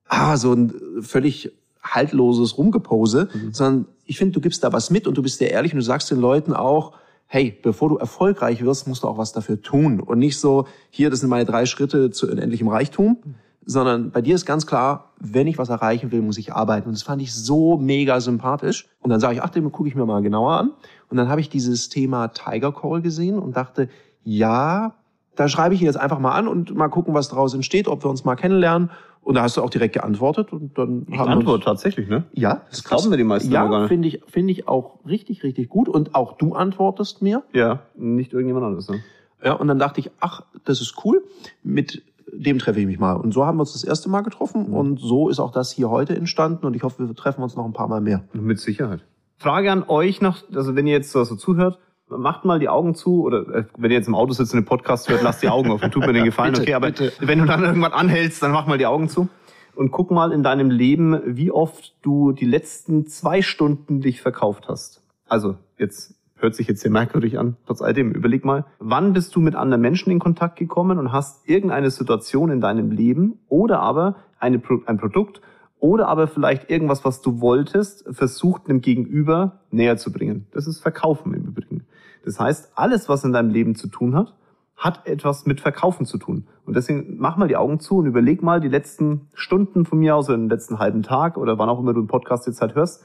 ah, 0.08 0.36
so 0.36 0.52
ein 0.52 0.72
völlig 1.02 1.52
haltloses 1.82 2.58
Rumgepose, 2.58 3.28
sondern 3.52 3.86
ich 4.04 4.18
finde, 4.18 4.32
du 4.34 4.40
gibst 4.40 4.64
da 4.64 4.72
was 4.72 4.90
mit 4.90 5.06
und 5.06 5.16
du 5.16 5.22
bist 5.22 5.38
sehr 5.38 5.50
ehrlich 5.52 5.72
und 5.72 5.78
du 5.78 5.84
sagst 5.84 6.10
den 6.10 6.18
Leuten 6.20 6.52
auch, 6.54 6.92
hey, 7.28 7.56
bevor 7.62 7.90
du 7.90 7.96
erfolgreich 7.96 8.64
wirst, 8.64 8.88
musst 8.88 9.04
du 9.04 9.08
auch 9.08 9.18
was 9.18 9.32
dafür 9.32 9.60
tun 9.60 10.00
und 10.00 10.18
nicht 10.18 10.38
so, 10.38 10.66
hier, 10.90 11.10
das 11.10 11.20
sind 11.20 11.28
meine 11.28 11.44
drei 11.44 11.66
Schritte 11.66 12.10
zu 12.10 12.28
unendlichem 12.28 12.68
Reichtum, 12.68 13.18
sondern 13.66 14.10
bei 14.10 14.22
dir 14.22 14.34
ist 14.34 14.46
ganz 14.46 14.66
klar, 14.66 15.12
wenn 15.20 15.46
ich 15.46 15.58
was 15.58 15.68
erreichen 15.68 16.10
will, 16.10 16.22
muss 16.22 16.38
ich 16.38 16.54
arbeiten. 16.54 16.88
Und 16.88 16.94
das 16.94 17.02
fand 17.02 17.20
ich 17.20 17.34
so 17.34 17.76
mega 17.76 18.18
sympathisch. 18.18 18.88
Und 19.00 19.10
dann 19.10 19.20
sage 19.20 19.34
ich, 19.34 19.42
ach, 19.42 19.50
den 19.50 19.70
gucke 19.70 19.90
ich 19.90 19.94
mir 19.94 20.06
mal 20.06 20.22
genauer 20.22 20.52
an. 20.52 20.72
Und 21.10 21.18
dann 21.18 21.28
habe 21.28 21.42
ich 21.42 21.50
dieses 21.50 21.90
Thema 21.90 22.28
Tiger 22.28 22.72
Call 22.72 23.02
gesehen 23.02 23.38
und 23.38 23.58
dachte, 23.58 23.90
ja, 24.24 24.94
da 25.36 25.48
schreibe 25.48 25.74
ich 25.74 25.82
ihn 25.82 25.86
jetzt 25.86 26.00
einfach 26.00 26.18
mal 26.18 26.32
an 26.32 26.48
und 26.48 26.74
mal 26.74 26.88
gucken, 26.88 27.12
was 27.12 27.28
daraus 27.28 27.52
entsteht, 27.52 27.88
ob 27.88 28.04
wir 28.04 28.10
uns 28.10 28.24
mal 28.24 28.36
kennenlernen. 28.36 28.90
Und 29.28 29.34
da 29.34 29.42
hast 29.42 29.58
du 29.58 29.62
auch 29.62 29.68
direkt 29.68 29.92
geantwortet 29.92 30.54
und 30.54 30.78
dann 30.78 31.04
Die 31.04 31.18
haben 31.18 31.28
wir 31.28 31.36
Antwort 31.36 31.62
tatsächlich, 31.62 32.08
ne? 32.08 32.24
ja, 32.32 32.62
Das 32.70 32.82
glauben 32.82 33.10
wir 33.10 33.18
die 33.18 33.24
meisten 33.24 33.54
aber 33.54 33.68
gar 33.68 33.72
ja, 33.72 33.80
nicht. 33.80 33.88
finde 33.88 34.08
ich, 34.08 34.22
finde 34.26 34.52
ich 34.52 34.66
auch 34.68 35.00
richtig, 35.06 35.42
richtig 35.42 35.68
gut. 35.68 35.86
Und 35.86 36.14
auch 36.14 36.38
du 36.38 36.54
antwortest 36.54 37.20
mir. 37.20 37.42
Ja, 37.52 37.80
nicht 37.94 38.32
irgendjemand 38.32 38.64
anderes. 38.64 38.88
Ne? 38.88 39.00
Ja, 39.44 39.52
und 39.52 39.68
dann 39.68 39.78
dachte 39.78 40.00
ich, 40.00 40.10
ach, 40.20 40.44
das 40.64 40.80
ist 40.80 40.94
cool. 41.04 41.22
Mit 41.62 42.02
dem 42.32 42.58
treffe 42.58 42.80
ich 42.80 42.86
mich 42.86 42.98
mal. 42.98 43.16
Und 43.16 43.34
so 43.34 43.44
haben 43.44 43.58
wir 43.58 43.60
uns 43.60 43.74
das 43.74 43.84
erste 43.84 44.08
Mal 44.08 44.22
getroffen. 44.22 44.64
Und 44.64 44.98
so 44.98 45.28
ist 45.28 45.40
auch 45.40 45.52
das 45.52 45.72
hier 45.72 45.90
heute 45.90 46.16
entstanden. 46.16 46.64
Und 46.64 46.74
ich 46.74 46.82
hoffe, 46.82 47.06
wir 47.06 47.14
treffen 47.14 47.42
uns 47.42 47.54
noch 47.54 47.66
ein 47.66 47.74
paar 47.74 47.88
Mal 47.88 48.00
mehr. 48.00 48.24
Mit 48.32 48.58
Sicherheit. 48.60 49.04
Frage 49.36 49.70
an 49.70 49.84
euch 49.88 50.22
noch, 50.22 50.38
also 50.54 50.74
wenn 50.74 50.86
ihr 50.86 50.94
jetzt 50.94 51.12
so 51.12 51.22
so 51.24 51.36
zuhört, 51.36 51.78
macht 52.10 52.44
mal 52.44 52.58
die 52.58 52.68
Augen 52.68 52.94
zu 52.94 53.22
oder 53.22 53.40
äh, 53.54 53.64
wenn 53.76 53.90
ihr 53.90 53.96
jetzt 53.96 54.08
im 54.08 54.14
Auto 54.14 54.32
sitzt 54.32 54.52
und 54.54 54.60
den 54.60 54.66
Podcast 54.66 55.08
hört, 55.08 55.22
lasst 55.22 55.42
die 55.42 55.48
Augen 55.48 55.70
offen. 55.70 55.90
Tut 55.90 56.06
mir 56.06 56.12
den 56.12 56.24
Gefallen, 56.28 56.52
Bitte, 56.52 56.62
okay, 56.62 56.74
aber 56.74 56.88
bitte. 56.88 57.12
wenn 57.20 57.38
du 57.38 57.44
dann 57.44 57.64
irgendwann 57.64 57.92
anhältst, 57.92 58.42
dann 58.42 58.52
mach 58.52 58.66
mal 58.66 58.78
die 58.78 58.86
Augen 58.86 59.08
zu 59.08 59.28
und 59.74 59.90
guck 59.90 60.10
mal 60.10 60.32
in 60.32 60.42
deinem 60.42 60.70
Leben, 60.70 61.20
wie 61.24 61.50
oft 61.50 61.94
du 62.02 62.32
die 62.32 62.46
letzten 62.46 63.06
zwei 63.06 63.42
Stunden 63.42 64.00
dich 64.00 64.20
verkauft 64.20 64.68
hast. 64.68 65.02
Also 65.28 65.56
jetzt 65.78 66.14
hört 66.36 66.54
sich 66.54 66.68
jetzt 66.68 66.80
sehr 66.80 66.90
merkwürdig 66.90 67.38
an, 67.38 67.56
trotz 67.66 67.82
alledem. 67.82 68.12
Überleg 68.12 68.44
mal, 68.44 68.64
wann 68.78 69.12
bist 69.12 69.34
du 69.36 69.40
mit 69.40 69.54
anderen 69.54 69.80
Menschen 69.80 70.10
in 70.10 70.18
Kontakt 70.18 70.56
gekommen 70.58 70.98
und 70.98 71.12
hast 71.12 71.48
irgendeine 71.48 71.90
Situation 71.90 72.50
in 72.50 72.60
deinem 72.60 72.90
Leben 72.90 73.40
oder 73.48 73.80
aber 73.80 74.16
eine, 74.38 74.62
ein 74.86 74.98
Produkt 74.98 75.40
oder 75.80 76.08
aber 76.08 76.26
vielleicht 76.26 76.70
irgendwas, 76.70 77.04
was 77.04 77.20
du 77.22 77.40
wolltest, 77.40 78.04
versucht 78.10 78.68
einem 78.68 78.80
Gegenüber 78.80 79.60
näher 79.70 79.96
zu 79.96 80.12
bringen. 80.12 80.46
Das 80.52 80.66
ist 80.66 80.80
Verkaufen 80.80 81.34
im 81.34 81.44
Übrigen. 81.44 81.86
Das 82.24 82.40
heißt, 82.40 82.72
alles, 82.74 83.08
was 83.08 83.24
in 83.24 83.32
deinem 83.32 83.50
Leben 83.50 83.74
zu 83.74 83.88
tun 83.88 84.14
hat, 84.14 84.34
hat 84.76 85.06
etwas 85.06 85.44
mit 85.44 85.60
Verkaufen 85.60 86.06
zu 86.06 86.18
tun. 86.18 86.46
Und 86.64 86.76
deswegen 86.76 87.16
mach 87.18 87.36
mal 87.36 87.48
die 87.48 87.56
Augen 87.56 87.80
zu 87.80 87.98
und 87.98 88.06
überleg 88.06 88.42
mal 88.42 88.60
die 88.60 88.68
letzten 88.68 89.28
Stunden 89.34 89.84
von 89.84 89.98
mir 89.98 90.14
aus 90.14 90.28
oder 90.28 90.38
den 90.38 90.48
letzten 90.48 90.78
halben 90.78 91.02
Tag 91.02 91.36
oder 91.36 91.58
wann 91.58 91.68
auch 91.68 91.80
immer 91.80 91.92
du 91.92 92.02
den 92.02 92.06
Podcast 92.06 92.46
jetzt 92.46 92.60
halt 92.60 92.76
hörst. 92.76 93.04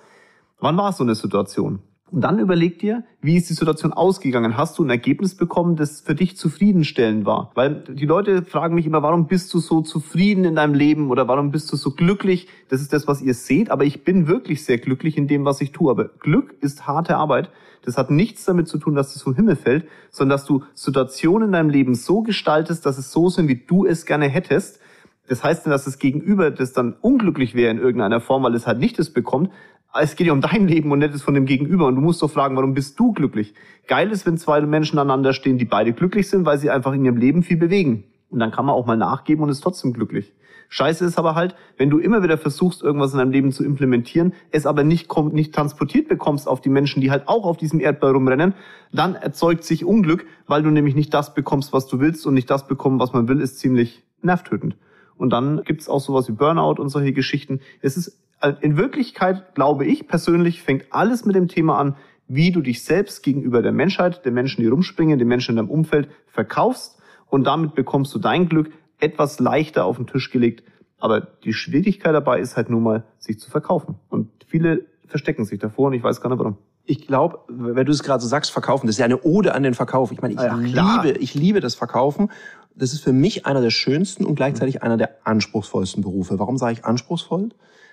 Wann 0.60 0.78
war 0.78 0.94
so 0.94 1.04
eine 1.04 1.16
Situation? 1.16 1.80
Und 2.14 2.22
dann 2.22 2.38
überleg 2.38 2.78
dir, 2.78 3.04
wie 3.22 3.38
ist 3.38 3.50
die 3.50 3.56
Situation 3.56 3.92
ausgegangen? 3.92 4.56
Hast 4.56 4.78
du 4.78 4.84
ein 4.84 4.92
Ergebnis 4.92 5.34
bekommen, 5.34 5.76
das 5.76 6.02
für 6.02 6.14
dich 6.14 6.38
zufriedenstellend 6.38 7.26
war? 7.26 7.52
Weil 7.56 7.84
die 7.90 8.06
Leute 8.06 8.44
fragen 8.44 8.76
mich 8.76 8.86
immer, 8.86 9.02
warum 9.02 9.26
bist 9.26 9.52
du 9.52 9.58
so 9.58 9.82
zufrieden 9.82 10.46
in 10.46 10.54
deinem 10.56 10.76
Leben 10.76 11.10
oder 11.10 11.28
warum 11.28 11.50
bist 11.50 11.72
du 11.72 11.76
so 11.76 11.90
glücklich? 11.90 12.48
Das 12.70 12.82
ist 12.82 12.94
das, 12.94 13.08
was 13.08 13.24
ihr 13.24 13.34
seht, 13.34 13.72
aber 13.72 13.84
ich 13.86 14.04
bin 14.04 14.28
wirklich 14.28 14.64
sehr 14.64 14.78
glücklich 14.78 15.18
in 15.18 15.28
dem, 15.28 15.44
was 15.44 15.60
ich 15.60 15.72
tue. 15.72 15.90
Aber 15.90 16.06
Glück 16.20 16.54
ist 16.62 16.86
harte 16.86 17.18
Arbeit. 17.18 17.50
Das 17.82 17.98
hat 17.98 18.12
nichts 18.12 18.46
damit 18.46 18.68
zu 18.68 18.78
tun, 18.78 18.94
dass 18.94 19.16
es 19.16 19.24
vom 19.24 19.34
Himmel 19.34 19.56
fällt, 19.56 19.88
sondern 20.12 20.38
dass 20.38 20.46
du 20.46 20.62
Situationen 20.76 21.48
in 21.48 21.54
deinem 21.54 21.70
Leben 21.72 21.96
so 21.96 22.22
gestaltest, 22.22 22.86
dass 22.86 23.00
es 23.00 23.12
so 23.12 23.30
sind, 23.30 23.48
wie 23.48 23.64
du 23.66 23.88
es 23.88 24.06
gerne 24.06 24.28
hättest. 24.30 24.80
Das 25.28 25.44
heißt 25.44 25.66
nicht, 25.66 25.74
dass 25.74 25.86
das 25.86 26.00
Gegenüber 26.00 26.52
das 26.52 26.74
dann 26.74 26.94
unglücklich 27.02 27.56
wäre 27.56 27.72
in 27.72 27.78
irgendeiner 27.78 28.20
Form, 28.20 28.44
weil 28.44 28.56
es 28.56 28.68
halt 28.68 28.80
nicht 28.80 29.00
das 29.00 29.10
bekommt. 29.10 29.52
Es 29.94 30.16
geht 30.16 30.28
ja 30.28 30.34
um 30.34 30.42
dein 30.42 30.68
Leben 30.68 30.92
und 30.92 31.00
nicht 31.00 31.14
das 31.14 31.22
von 31.22 31.34
dem 31.34 31.46
Gegenüber. 31.46 31.86
Und 31.88 31.96
du 31.96 32.02
musst 32.02 32.22
doch 32.22 32.32
fragen, 32.32 32.56
warum 32.56 32.74
bist 32.74 33.00
du 33.00 33.14
glücklich? 33.14 33.54
Geil 33.88 34.12
ist, 34.12 34.26
wenn 34.26 34.38
zwei 34.38 34.60
Menschen 34.62 35.00
aneinander 35.00 35.34
stehen, 35.34 35.58
die 35.58 35.66
beide 35.66 35.94
glücklich 35.94 36.30
sind, 36.30 36.46
weil 36.46 36.58
sie 36.58 36.70
einfach 36.70 36.94
in 36.94 37.06
ihrem 37.06 37.18
Leben 37.18 37.44
viel 37.44 37.58
bewegen. 37.58 38.06
Und 38.30 38.40
dann 38.40 38.52
kann 38.52 38.66
man 38.66 38.76
auch 38.76 38.86
mal 38.86 38.98
nachgeben 38.98 39.44
und 39.44 39.50
ist 39.50 39.62
trotzdem 39.62 39.94
glücklich. 39.94 40.34
Scheiße 40.70 41.06
ist 41.06 41.20
aber 41.20 41.36
halt, 41.36 41.56
wenn 41.78 41.92
du 41.92 42.00
immer 42.00 42.24
wieder 42.24 42.40
versuchst, 42.40 42.82
irgendwas 42.82 43.14
in 43.14 43.20
deinem 43.20 43.32
Leben 43.32 43.52
zu 43.52 43.64
implementieren, 43.64 44.34
es 44.50 44.66
aber 44.66 44.84
nicht, 44.84 45.08
kommt, 45.08 45.34
nicht 45.36 45.54
transportiert 45.54 46.08
bekommst 46.08 46.48
auf 46.48 46.62
die 46.62 46.70
Menschen, 46.70 47.00
die 47.00 47.12
halt 47.12 47.28
auch 47.28 47.46
auf 47.46 47.58
diesem 47.58 47.80
Erdball 47.80 48.14
rumrennen, 48.14 48.56
dann 48.92 49.14
erzeugt 49.14 49.66
sich 49.66 49.86
Unglück, 49.86 50.26
weil 50.48 50.64
du 50.64 50.72
nämlich 50.72 50.96
nicht 50.96 51.14
das 51.14 51.36
bekommst, 51.36 51.74
was 51.74 51.86
du 51.86 52.00
willst 52.00 52.26
und 52.26 52.34
nicht 52.34 52.50
das 52.50 52.68
bekommen, 52.68 53.00
was 53.00 53.14
man 53.14 53.28
will, 53.28 53.40
ist 53.40 53.60
ziemlich 53.60 54.02
nervtötend. 54.24 54.76
Und 55.24 55.30
dann 55.30 55.64
gibt's 55.64 55.88
auch 55.88 56.02
sowas 56.02 56.28
wie 56.28 56.34
Burnout 56.34 56.82
und 56.82 56.90
solche 56.90 57.14
Geschichten. 57.14 57.62
Es 57.80 57.96
ist 57.96 58.20
äh, 58.42 58.52
in 58.60 58.76
Wirklichkeit, 58.76 59.56
glaube 59.56 59.86
ich 59.86 60.06
persönlich, 60.06 60.62
fängt 60.62 60.88
alles 60.90 61.24
mit 61.24 61.34
dem 61.34 61.48
Thema 61.48 61.78
an, 61.80 61.96
wie 62.28 62.52
du 62.52 62.60
dich 62.60 62.84
selbst 62.84 63.24
gegenüber 63.24 63.62
der 63.62 63.72
Menschheit, 63.72 64.26
den 64.26 64.34
Menschen, 64.34 64.64
die 64.64 64.68
rumspringen, 64.68 65.18
den 65.18 65.30
Menschen 65.30 65.52
in 65.52 65.56
deinem 65.56 65.70
Umfeld 65.70 66.10
verkaufst 66.28 67.00
und 67.30 67.46
damit 67.46 67.74
bekommst 67.74 68.14
du 68.14 68.20
dein 68.20 68.50
Glück 68.50 68.74
etwas 69.00 69.40
leichter 69.40 69.86
auf 69.86 69.96
den 69.96 70.08
Tisch 70.08 70.30
gelegt. 70.30 70.64
Aber 71.00 71.22
die 71.22 71.54
Schwierigkeit 71.54 72.14
dabei 72.14 72.42
ist 72.42 72.58
halt 72.58 72.70
nur 72.70 72.82
mal, 72.82 73.06
sich 73.18 73.40
zu 73.40 73.50
verkaufen. 73.50 73.96
Und 74.10 74.30
viele 74.46 74.88
verstecken 75.08 75.46
sich 75.46 75.60
davor 75.60 75.88
und 75.88 75.94
ich 75.94 76.04
weiß 76.04 76.20
gar 76.20 76.32
nicht 76.32 76.40
warum. 76.40 76.58
Ich 76.84 77.08
glaube, 77.08 77.40
wenn 77.48 77.86
du 77.86 77.94
es 77.94 78.04
gerade 78.04 78.22
so 78.22 78.28
sagst, 78.28 78.52
verkaufen, 78.52 78.88
das 78.88 78.96
ist 78.96 79.00
ja 79.00 79.06
eine 79.06 79.22
Ode 79.22 79.56
an 79.56 79.64
den 79.64 79.74
Verkauf. 79.74 80.12
Ich 80.12 80.22
meine, 80.22 80.34
ich 80.34 80.42
Ja, 80.42 80.58
klar. 80.58 81.06
liebe, 81.06 81.18
ich 81.18 81.34
liebe 81.34 81.62
das 81.62 81.76
Verkaufen. 81.76 82.30
Das 82.76 82.94
ist 82.94 83.02
für 83.02 83.14
mich 83.14 83.46
einer 83.46 83.62
der 83.62 83.70
schönsten 83.70 84.26
und 84.26 84.36
gleichzeitig 84.36 84.82
einer 84.84 84.98
der 84.98 85.18
anspruchsvollsten 85.26 86.02
Berufe. 86.02 86.40
Warum 86.40 86.58
sage 86.58 86.74
ich 86.74 86.86
anspruchsvoll? 86.86 87.50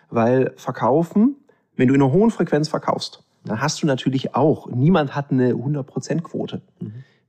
Weil 0.08 0.52
Verkaufen, 0.56 1.36
wenn 1.76 1.88
du 1.88 1.94
in 1.94 2.02
einer 2.02 2.12
hohen 2.12 2.30
Frequenz 2.30 2.68
verkaufst, 2.68 3.22
dann 3.44 3.60
hast 3.60 3.82
du 3.82 3.86
natürlich 3.86 4.34
auch, 4.34 4.68
niemand 4.70 5.14
hat 5.14 5.30
eine 5.30 5.52
100% 5.52 6.20
Quote. 6.22 6.62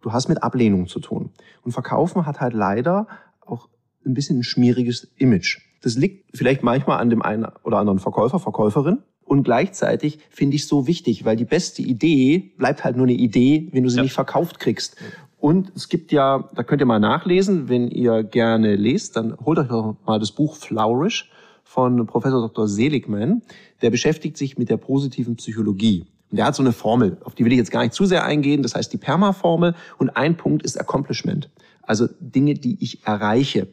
Du 0.02 0.12
hast 0.12 0.28
mit 0.30 0.44
Ablehnung 0.44 0.88
zu 0.88 1.00
tun. 1.00 1.30
Und 1.64 1.72
Verkaufen 1.72 2.26
hat 2.26 2.40
halt 2.42 2.54
leider 2.54 3.08
auch 3.46 3.70
ein 4.06 4.14
bisschen 4.14 4.40
ein 4.40 4.44
schmieriges 4.44 5.12
Image. 5.18 5.60
Das 5.82 5.96
liegt 5.96 6.36
vielleicht 6.36 6.64
manchmal 6.64 7.00
an 7.00 7.10
dem 7.10 7.22
einen 7.22 7.46
oder 7.64 7.78
anderen 7.78 8.00
Verkäufer, 8.00 8.40
Verkäuferin. 8.40 9.00
Und 9.24 9.44
gleichzeitig 9.44 10.20
finde 10.30 10.56
ich 10.56 10.68
so 10.68 10.88
wichtig, 10.88 11.24
weil 11.24 11.38
die 11.38 11.46
beste 11.46 11.82
Idee 11.82 12.52
bleibt 12.58 12.84
halt 12.84 12.98
nur 12.98 13.06
eine 13.06 13.14
Idee, 13.16 13.70
wenn 13.72 13.84
du 13.84 13.90
sie 13.90 13.98
Ja. 13.98 14.04
nicht 14.04 14.14
verkauft 14.14 14.60
kriegst. 14.60 14.98
Und 15.42 15.72
es 15.76 15.90
gibt 15.90 16.12
ja, 16.12 16.48
da 16.54 16.62
könnt 16.62 16.84
ihr 16.84 16.86
mal 16.86 17.00
nachlesen, 17.00 17.68
wenn 17.68 17.88
ihr 17.88 18.24
gerne 18.24 18.76
lest, 18.76 19.16
dann 19.16 19.36
holt 19.44 19.58
euch 19.58 19.70
doch 19.70 19.96
mal 20.06 20.20
das 20.20 20.32
Buch 20.32 20.56
Flourish 20.56 21.32
von 21.64 22.06
Professor 22.06 22.48
Dr. 22.48 22.68
Seligman. 22.68 23.42
Der 23.82 23.90
beschäftigt 23.90 24.38
sich 24.38 24.60
mit 24.60 24.70
der 24.70 24.78
positiven 24.78 25.38
Psychologie. 25.38 26.06
Und 26.30 26.38
der 26.38 26.46
hat 26.46 26.54
so 26.54 26.62
eine 26.62 26.74
Formel, 26.74 27.18
auf 27.24 27.34
die 27.34 27.44
will 27.44 27.52
ich 27.52 27.58
jetzt 27.58 27.72
gar 27.72 27.82
nicht 27.82 27.94
zu 27.94 28.06
sehr 28.06 28.24
eingehen. 28.24 28.62
Das 28.62 28.76
heißt 28.76 28.94
die 28.94 28.98
PERMA-Formel. 28.98 29.74
Und 29.98 30.12
ein 30.12 30.38
Punkt 30.38 30.62
ist 30.62 30.80
Accomplishment. 30.80 31.50
Also 31.82 32.08
Dinge, 32.20 32.54
die 32.54 32.78
ich 32.80 33.04
erreiche. 33.08 33.68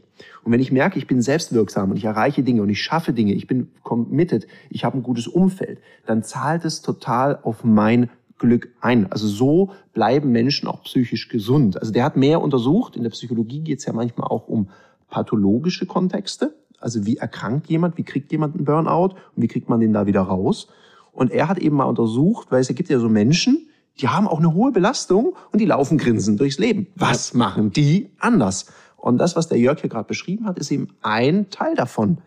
Und 0.45 0.53
wenn 0.53 0.61
ich 0.61 0.73
merke, 0.73 0.99
ich 0.99 1.07
bin 1.07 1.21
selbstwirksam 1.21 1.91
und 1.91 1.99
ich 1.99 2.05
erreiche 2.05 2.43
Dinge 2.43 2.63
und 2.63 2.71
ich 2.71 2.81
schaffe 2.81 3.13
Dinge, 3.13 3.35
ich 3.35 3.47
bin 3.47 3.69
committed, 3.83 4.47
ich 4.71 4.87
habe 4.87 4.97
ein 4.97 5.03
gutes 5.03 5.27
Umfeld, 5.27 5.81
dann 6.07 6.23
zahlt 6.23 6.65
es 6.65 6.81
total 6.81 7.39
auf 7.43 7.63
mein 7.63 8.09
Glück 8.39 8.71
ein. 8.81 9.11
Also 9.11 9.27
so 9.27 9.71
bleiben 9.93 10.31
Menschen 10.31 10.69
auch 10.69 10.83
psychisch 10.85 11.29
gesund. 11.29 11.79
Also 11.81 11.93
der 11.93 12.05
hat 12.05 12.17
mehr 12.17 12.41
untersucht. 12.41 12.97
In 12.97 13.03
der 13.03 13.11
Psychologie 13.11 13.61
geht 13.61 13.81
es 13.81 13.85
ja 13.85 13.93
manchmal 13.93 14.29
auch 14.29 14.49
um 14.49 14.69
pathologische 15.09 15.87
Kontexte. 15.87 16.55
Also 16.81 17.07
wie 17.07 17.17
erkrankt 17.17 17.69
jemand, 17.69 17.99
wie 17.99 18.05
kriegt 18.05 18.31
jemand 18.31 18.55
einen 18.55 18.65
Burnout 18.65 19.15
und 19.35 19.43
wie 19.43 19.49
kriegt 19.49 19.69
man 19.69 19.81
den 19.81 19.93
da 19.93 20.07
wieder 20.07 20.23
raus. 20.23 20.69
Und 21.13 21.33
er 21.33 21.49
hat 21.49 21.59
eben 21.59 21.77
mal 21.77 21.85
untersucht, 21.85 22.49
weil 22.51 22.61
es 22.61 22.69
gibt 22.69 22.89
ja 22.89 23.01
so 23.01 23.09
Menschen, 23.09 23.69
die 24.01 24.09
haben 24.09 24.29
auch 24.29 24.39
eine 24.39 24.55
hohe 24.55 24.71
Belastung 24.71 25.35
und 25.51 25.61
die 25.61 25.65
laufen 25.65 25.99
grinsend 25.99 26.39
durchs 26.39 26.59
Leben. 26.59 26.87
Was 26.95 27.35
machen 27.35 27.73
die 27.73 28.11
anders? 28.19 28.67
Und 28.97 29.19
das, 29.19 29.35
was 29.35 29.49
der 29.49 29.59
Jörg 29.59 29.81
hier 29.81 29.91
gerade 29.91 30.07
beschrieben 30.07 30.47
hat, 30.47 30.59
ist 30.59 30.71
eben 30.71 30.89
ein 31.03 31.51
Teil 31.51 31.75
davon. 31.75 32.19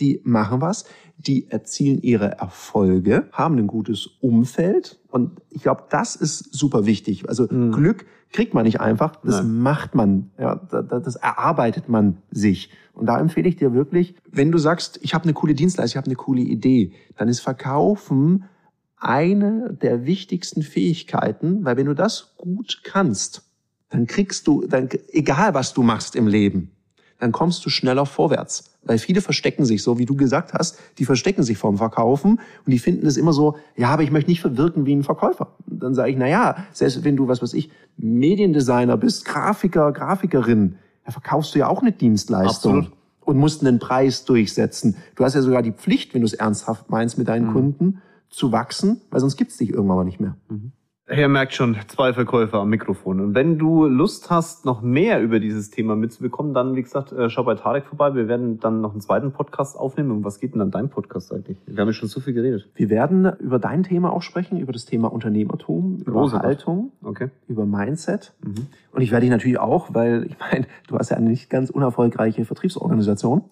Die 0.00 0.20
machen 0.24 0.60
was, 0.60 0.84
die 1.16 1.50
erzielen 1.50 2.00
ihre 2.00 2.38
Erfolge, 2.38 3.28
haben 3.32 3.58
ein 3.58 3.66
gutes 3.66 4.06
Umfeld. 4.20 4.98
Und 5.08 5.40
ich 5.50 5.62
glaube, 5.62 5.84
das 5.90 6.16
ist 6.16 6.54
super 6.54 6.86
wichtig. 6.86 7.28
Also 7.28 7.46
mhm. 7.50 7.72
Glück 7.72 8.06
kriegt 8.32 8.54
man 8.54 8.64
nicht 8.64 8.80
einfach, 8.80 9.16
das 9.16 9.42
Nein. 9.42 9.58
macht 9.60 9.94
man, 9.94 10.30
ja, 10.38 10.54
das 10.54 11.16
erarbeitet 11.16 11.88
man 11.88 12.18
sich. 12.30 12.70
Und 12.92 13.06
da 13.06 13.18
empfehle 13.18 13.48
ich 13.48 13.56
dir 13.56 13.72
wirklich, 13.72 14.14
wenn 14.30 14.52
du 14.52 14.58
sagst, 14.58 14.98
ich 15.02 15.14
habe 15.14 15.24
eine 15.24 15.32
coole 15.32 15.54
Dienstleistung, 15.54 15.92
ich 15.92 15.96
habe 15.96 16.06
eine 16.06 16.16
coole 16.16 16.42
Idee, 16.42 16.92
dann 17.16 17.28
ist 17.28 17.40
Verkaufen 17.40 18.44
eine 18.96 19.72
der 19.80 20.04
wichtigsten 20.04 20.62
Fähigkeiten, 20.62 21.64
weil 21.64 21.76
wenn 21.76 21.86
du 21.86 21.94
das 21.94 22.34
gut 22.36 22.80
kannst, 22.82 23.44
dann 23.90 24.06
kriegst 24.06 24.46
du, 24.46 24.66
dann, 24.66 24.88
egal 25.12 25.54
was 25.54 25.72
du 25.72 25.82
machst 25.82 26.16
im 26.16 26.26
Leben, 26.26 26.72
dann 27.18 27.32
kommst 27.32 27.64
du 27.66 27.70
schneller 27.70 28.06
vorwärts. 28.06 28.76
Weil 28.84 28.98
viele 28.98 29.20
verstecken 29.20 29.64
sich, 29.64 29.82
so 29.82 29.98
wie 29.98 30.06
du 30.06 30.16
gesagt 30.16 30.54
hast, 30.54 30.78
die 30.98 31.04
verstecken 31.04 31.42
sich 31.42 31.58
vorm 31.58 31.78
Verkaufen 31.78 32.40
und 32.64 32.70
die 32.70 32.78
finden 32.78 33.06
es 33.06 33.16
immer 33.16 33.32
so, 33.32 33.56
ja, 33.76 33.88
aber 33.88 34.02
ich 34.02 34.10
möchte 34.10 34.30
nicht 34.30 34.56
wirken 34.56 34.86
wie 34.86 34.94
ein 34.94 35.02
Verkäufer. 35.02 35.48
Dann 35.66 35.94
sage 35.94 36.10
ich, 36.10 36.16
na 36.16 36.28
ja, 36.28 36.56
selbst 36.72 37.04
wenn 37.04 37.16
du, 37.16 37.28
was 37.28 37.42
weiß 37.42 37.54
ich, 37.54 37.70
Mediendesigner 37.96 38.96
bist, 38.96 39.24
Grafiker, 39.24 39.92
Grafikerin, 39.92 40.76
da 41.04 41.12
verkaufst 41.12 41.54
du 41.54 41.58
ja 41.58 41.68
auch 41.68 41.82
eine 41.82 41.92
Dienstleistung. 41.92 42.78
Absolut. 42.78 42.98
Und 43.24 43.36
musst 43.36 43.60
einen 43.60 43.78
Preis 43.78 44.24
durchsetzen. 44.24 44.96
Du 45.14 45.22
hast 45.22 45.34
ja 45.34 45.42
sogar 45.42 45.60
die 45.60 45.72
Pflicht, 45.72 46.14
wenn 46.14 46.22
du 46.22 46.26
es 46.26 46.32
ernsthaft 46.32 46.88
meinst 46.88 47.18
mit 47.18 47.28
deinen 47.28 47.48
mhm. 47.48 47.52
Kunden, 47.52 48.02
zu 48.30 48.52
wachsen, 48.52 49.02
weil 49.10 49.20
sonst 49.20 49.36
gibt's 49.36 49.58
dich 49.58 49.70
irgendwann 49.70 49.98
mal 49.98 50.04
nicht 50.04 50.20
mehr. 50.20 50.36
Mhm. 50.48 50.72
Ihr 51.10 51.28
merkt 51.28 51.54
schon, 51.54 51.74
zwei 51.86 52.12
Verkäufer 52.12 52.58
am 52.58 52.68
Mikrofon. 52.68 53.20
Und 53.20 53.34
wenn 53.34 53.56
du 53.56 53.86
Lust 53.86 54.30
hast, 54.30 54.66
noch 54.66 54.82
mehr 54.82 55.22
über 55.22 55.40
dieses 55.40 55.70
Thema 55.70 55.96
mitzubekommen, 55.96 56.52
dann, 56.52 56.76
wie 56.76 56.82
gesagt, 56.82 57.12
äh, 57.12 57.30
schau 57.30 57.44
bei 57.44 57.54
Tarek 57.54 57.86
vorbei. 57.86 58.14
Wir 58.14 58.28
werden 58.28 58.60
dann 58.60 58.82
noch 58.82 58.92
einen 58.92 59.00
zweiten 59.00 59.32
Podcast 59.32 59.78
aufnehmen. 59.78 60.10
Und 60.10 60.24
was 60.24 60.38
geht 60.38 60.54
denn 60.54 60.60
an 60.60 60.70
deinem 60.70 60.90
Podcast 60.90 61.32
eigentlich? 61.32 61.56
Wir 61.66 61.80
haben 61.80 61.88
ja 61.88 61.94
schon 61.94 62.10
so 62.10 62.20
viel 62.20 62.34
geredet. 62.34 62.68
Wir 62.74 62.90
werden 62.90 63.24
über 63.40 63.58
dein 63.58 63.84
Thema 63.84 64.12
auch 64.12 64.20
sprechen, 64.20 64.58
über 64.58 64.72
das 64.72 64.84
Thema 64.84 65.10
Unternehmertum, 65.10 66.02
über 66.04 66.30
Haltung, 66.30 66.92
okay. 67.02 67.30
über 67.46 67.64
Mindset. 67.64 68.34
Mhm. 68.44 68.66
Und 68.92 69.00
ich 69.00 69.10
werde 69.10 69.22
dich 69.22 69.30
natürlich 69.30 69.58
auch, 69.58 69.94
weil 69.94 70.26
ich 70.26 70.36
meine, 70.38 70.66
du 70.88 70.98
hast 70.98 71.10
ja 71.10 71.16
eine 71.16 71.30
nicht 71.30 71.48
ganz 71.48 71.70
unerfolgreiche 71.70 72.44
Vertriebsorganisation. 72.44 73.44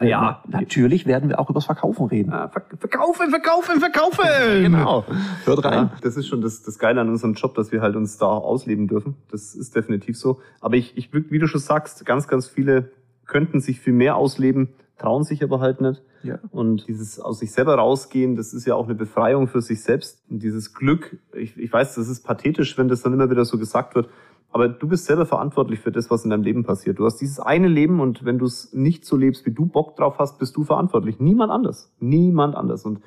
Ja. 0.00 0.42
Natürlich 0.48 1.06
werden 1.06 1.28
wir 1.28 1.38
auch 1.38 1.48
übers 1.50 1.66
Verkaufen 1.66 2.06
reden. 2.06 2.32
Ah, 2.32 2.48
verkaufen, 2.48 3.30
verkaufen, 3.30 3.80
verkaufen! 3.80 4.24
genau. 4.62 5.04
Hört 5.44 5.64
rein. 5.64 5.72
Ja, 5.72 5.92
das 6.02 6.16
ist 6.16 6.26
schon 6.26 6.40
das, 6.40 6.62
das 6.62 6.78
Geile 6.78 7.00
an 7.00 7.08
unserem 7.08 7.34
Job, 7.34 7.54
dass 7.54 7.70
wir 7.70 7.80
halt 7.80 7.94
uns 7.94 8.18
da 8.18 8.26
ausleben 8.26 8.88
dürfen. 8.88 9.16
Das 9.30 9.54
ist 9.54 9.76
definitiv 9.76 10.18
so. 10.18 10.40
Aber 10.60 10.76
ich, 10.76 10.96
ich, 10.96 11.12
wie 11.12 11.38
du 11.38 11.46
schon 11.46 11.60
sagst, 11.60 12.04
ganz, 12.04 12.26
ganz 12.26 12.48
viele 12.48 12.90
könnten 13.26 13.60
sich 13.60 13.80
viel 13.80 13.92
mehr 13.92 14.16
ausleben, 14.16 14.70
trauen 14.98 15.22
sich 15.22 15.42
aber 15.42 15.60
halt 15.60 15.80
nicht. 15.80 16.02
Ja. 16.24 16.38
Und 16.50 16.88
dieses 16.88 17.20
aus 17.20 17.38
sich 17.38 17.52
selber 17.52 17.74
rausgehen, 17.76 18.34
das 18.34 18.52
ist 18.52 18.66
ja 18.66 18.74
auch 18.74 18.86
eine 18.86 18.94
Befreiung 18.94 19.46
für 19.46 19.60
sich 19.60 19.82
selbst. 19.82 20.22
Und 20.30 20.42
dieses 20.42 20.74
Glück, 20.74 21.18
ich, 21.34 21.56
ich 21.56 21.72
weiß, 21.72 21.94
das 21.94 22.08
ist 22.08 22.24
pathetisch, 22.24 22.76
wenn 22.78 22.88
das 22.88 23.02
dann 23.02 23.12
immer 23.12 23.30
wieder 23.30 23.44
so 23.44 23.58
gesagt 23.58 23.94
wird, 23.94 24.08
aber 24.54 24.68
du 24.68 24.86
bist 24.86 25.06
selber 25.06 25.26
verantwortlich 25.26 25.80
für 25.80 25.90
das, 25.90 26.12
was 26.12 26.22
in 26.22 26.30
deinem 26.30 26.44
Leben 26.44 26.62
passiert. 26.62 27.00
Du 27.00 27.04
hast 27.06 27.16
dieses 27.16 27.40
eine 27.40 27.66
Leben 27.66 27.98
und 27.98 28.24
wenn 28.24 28.38
du 28.38 28.46
es 28.46 28.72
nicht 28.72 29.04
so 29.04 29.16
lebst, 29.16 29.44
wie 29.46 29.50
du 29.50 29.66
Bock 29.66 29.96
drauf 29.96 30.20
hast, 30.20 30.38
bist 30.38 30.56
du 30.56 30.62
verantwortlich. 30.62 31.18
Niemand 31.18 31.50
anders. 31.50 31.92
Niemand 31.98 32.54
anders. 32.54 32.84
Und 32.84 33.00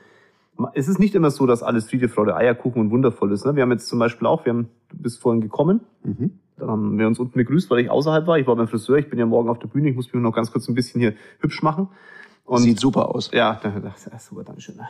es 0.73 0.89
ist 0.89 0.99
nicht 0.99 1.15
immer 1.15 1.31
so, 1.31 1.45
dass 1.45 1.63
alles 1.63 1.87
Friede, 1.89 2.09
Freude, 2.09 2.35
Eierkuchen 2.35 2.81
und 2.81 2.91
wundervoll 2.91 3.31
ist. 3.31 3.45
Ne? 3.45 3.55
Wir 3.55 3.63
haben 3.63 3.71
jetzt 3.71 3.87
zum 3.87 3.97
Beispiel 3.97 4.27
auch, 4.27 4.43
wir 4.43 4.51
haben, 4.51 4.67
du 4.89 4.97
bist 4.97 5.21
vorhin 5.21 5.39
gekommen, 5.39 5.79
mhm. 6.03 6.31
dann 6.57 6.69
haben 6.69 6.99
wir 6.99 7.07
uns 7.07 7.17
unten 7.17 7.37
begrüßt, 7.37 7.69
weil 7.69 7.79
ich 7.79 7.89
außerhalb 7.89 8.27
war. 8.27 8.37
Ich 8.37 8.45
war 8.45 8.57
beim 8.57 8.67
Friseur, 8.67 8.97
ich 8.97 9.09
bin 9.09 9.17
ja 9.17 9.25
morgen 9.25 9.47
auf 9.47 9.59
der 9.59 9.69
Bühne, 9.69 9.87
ich 9.87 9.95
muss 9.95 10.11
mich 10.11 10.21
noch 10.21 10.33
ganz 10.33 10.51
kurz 10.51 10.67
ein 10.67 10.75
bisschen 10.75 10.99
hier 10.99 11.13
hübsch 11.39 11.63
machen. 11.63 11.87
Und 12.43 12.57
Sieht 12.57 12.81
super 12.81 13.15
aus. 13.15 13.31
Ja, 13.31 13.61
super, 14.19 14.43
Dankeschön. 14.43 14.81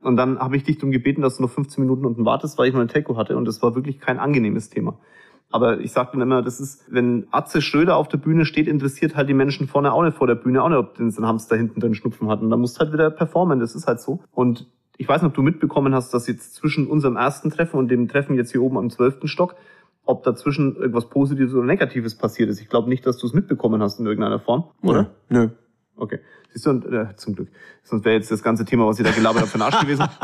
Und 0.00 0.16
dann 0.16 0.38
habe 0.38 0.56
ich 0.56 0.64
dich 0.64 0.78
darum 0.78 0.90
gebeten, 0.90 1.20
dass 1.20 1.36
du 1.36 1.42
noch 1.42 1.50
15 1.50 1.84
Minuten 1.84 2.06
unten 2.06 2.24
wartest, 2.24 2.56
weil 2.56 2.68
ich 2.68 2.72
noch 2.72 2.80
ein 2.80 2.88
Taco 2.88 3.18
hatte 3.18 3.36
und 3.36 3.44
das 3.44 3.60
war 3.60 3.74
wirklich 3.74 4.00
kein 4.00 4.18
angenehmes 4.18 4.70
Thema. 4.70 4.98
Aber 5.52 5.80
ich 5.80 5.92
sage 5.92 6.10
dann 6.12 6.22
immer, 6.22 6.42
das 6.42 6.60
ist, 6.60 6.84
wenn 6.90 7.26
Atze 7.30 7.60
Schröder 7.60 7.96
auf 7.96 8.08
der 8.08 8.18
Bühne 8.18 8.46
steht, 8.46 8.66
interessiert 8.66 9.14
halt 9.14 9.28
die 9.28 9.34
Menschen 9.34 9.68
vorne 9.68 9.92
auch 9.92 10.02
nicht 10.02 10.16
vor 10.16 10.26
der 10.26 10.34
Bühne, 10.34 10.62
auch 10.62 10.68
nicht, 10.68 10.78
ob 10.78 10.96
den 10.96 11.14
Hamster 11.26 11.56
hinten 11.56 11.78
drin 11.78 11.94
Schnupfen 11.94 12.28
hat. 12.28 12.40
Und 12.40 12.50
da 12.50 12.56
musst 12.56 12.80
halt 12.80 12.92
wieder 12.92 13.10
performen, 13.10 13.60
das 13.60 13.74
ist 13.74 13.86
halt 13.86 14.00
so. 14.00 14.20
Und 14.32 14.66
ich 14.96 15.08
weiß 15.08 15.20
nicht, 15.22 15.28
ob 15.28 15.34
du 15.34 15.42
mitbekommen 15.42 15.94
hast, 15.94 16.14
dass 16.14 16.26
jetzt 16.26 16.54
zwischen 16.54 16.86
unserem 16.86 17.16
ersten 17.16 17.50
Treffen 17.50 17.76
und 17.76 17.88
dem 17.88 18.08
Treffen 18.08 18.34
jetzt 18.34 18.52
hier 18.52 18.62
oben 18.62 18.78
am 18.78 18.88
zwölften 18.88 19.28
Stock, 19.28 19.54
ob 20.04 20.22
dazwischen 20.24 20.76
irgendwas 20.76 21.08
Positives 21.08 21.54
oder 21.54 21.66
Negatives 21.66 22.16
passiert 22.16 22.48
ist. 22.48 22.60
Ich 22.60 22.68
glaube 22.68 22.88
nicht, 22.88 23.06
dass 23.06 23.18
du 23.18 23.26
es 23.26 23.34
mitbekommen 23.34 23.82
hast 23.82 24.00
in 24.00 24.06
irgendeiner 24.06 24.40
Form, 24.40 24.64
oder? 24.82 25.10
Nö. 25.28 25.48
Okay. 25.96 26.20
Siehst 26.52 26.66
du, 26.66 26.70
und, 26.70 26.84
äh, 26.86 27.14
zum 27.16 27.34
Glück. 27.34 27.48
Sonst 27.82 28.04
wäre 28.04 28.16
jetzt 28.16 28.30
das 28.30 28.42
ganze 28.42 28.64
Thema, 28.64 28.86
was 28.86 28.98
ich 28.98 29.06
da 29.06 29.12
gelabert 29.12 29.42
habe, 29.42 29.50
für 29.50 29.58
den 29.58 29.62
Arsch 29.62 29.80
gewesen. 29.80 30.06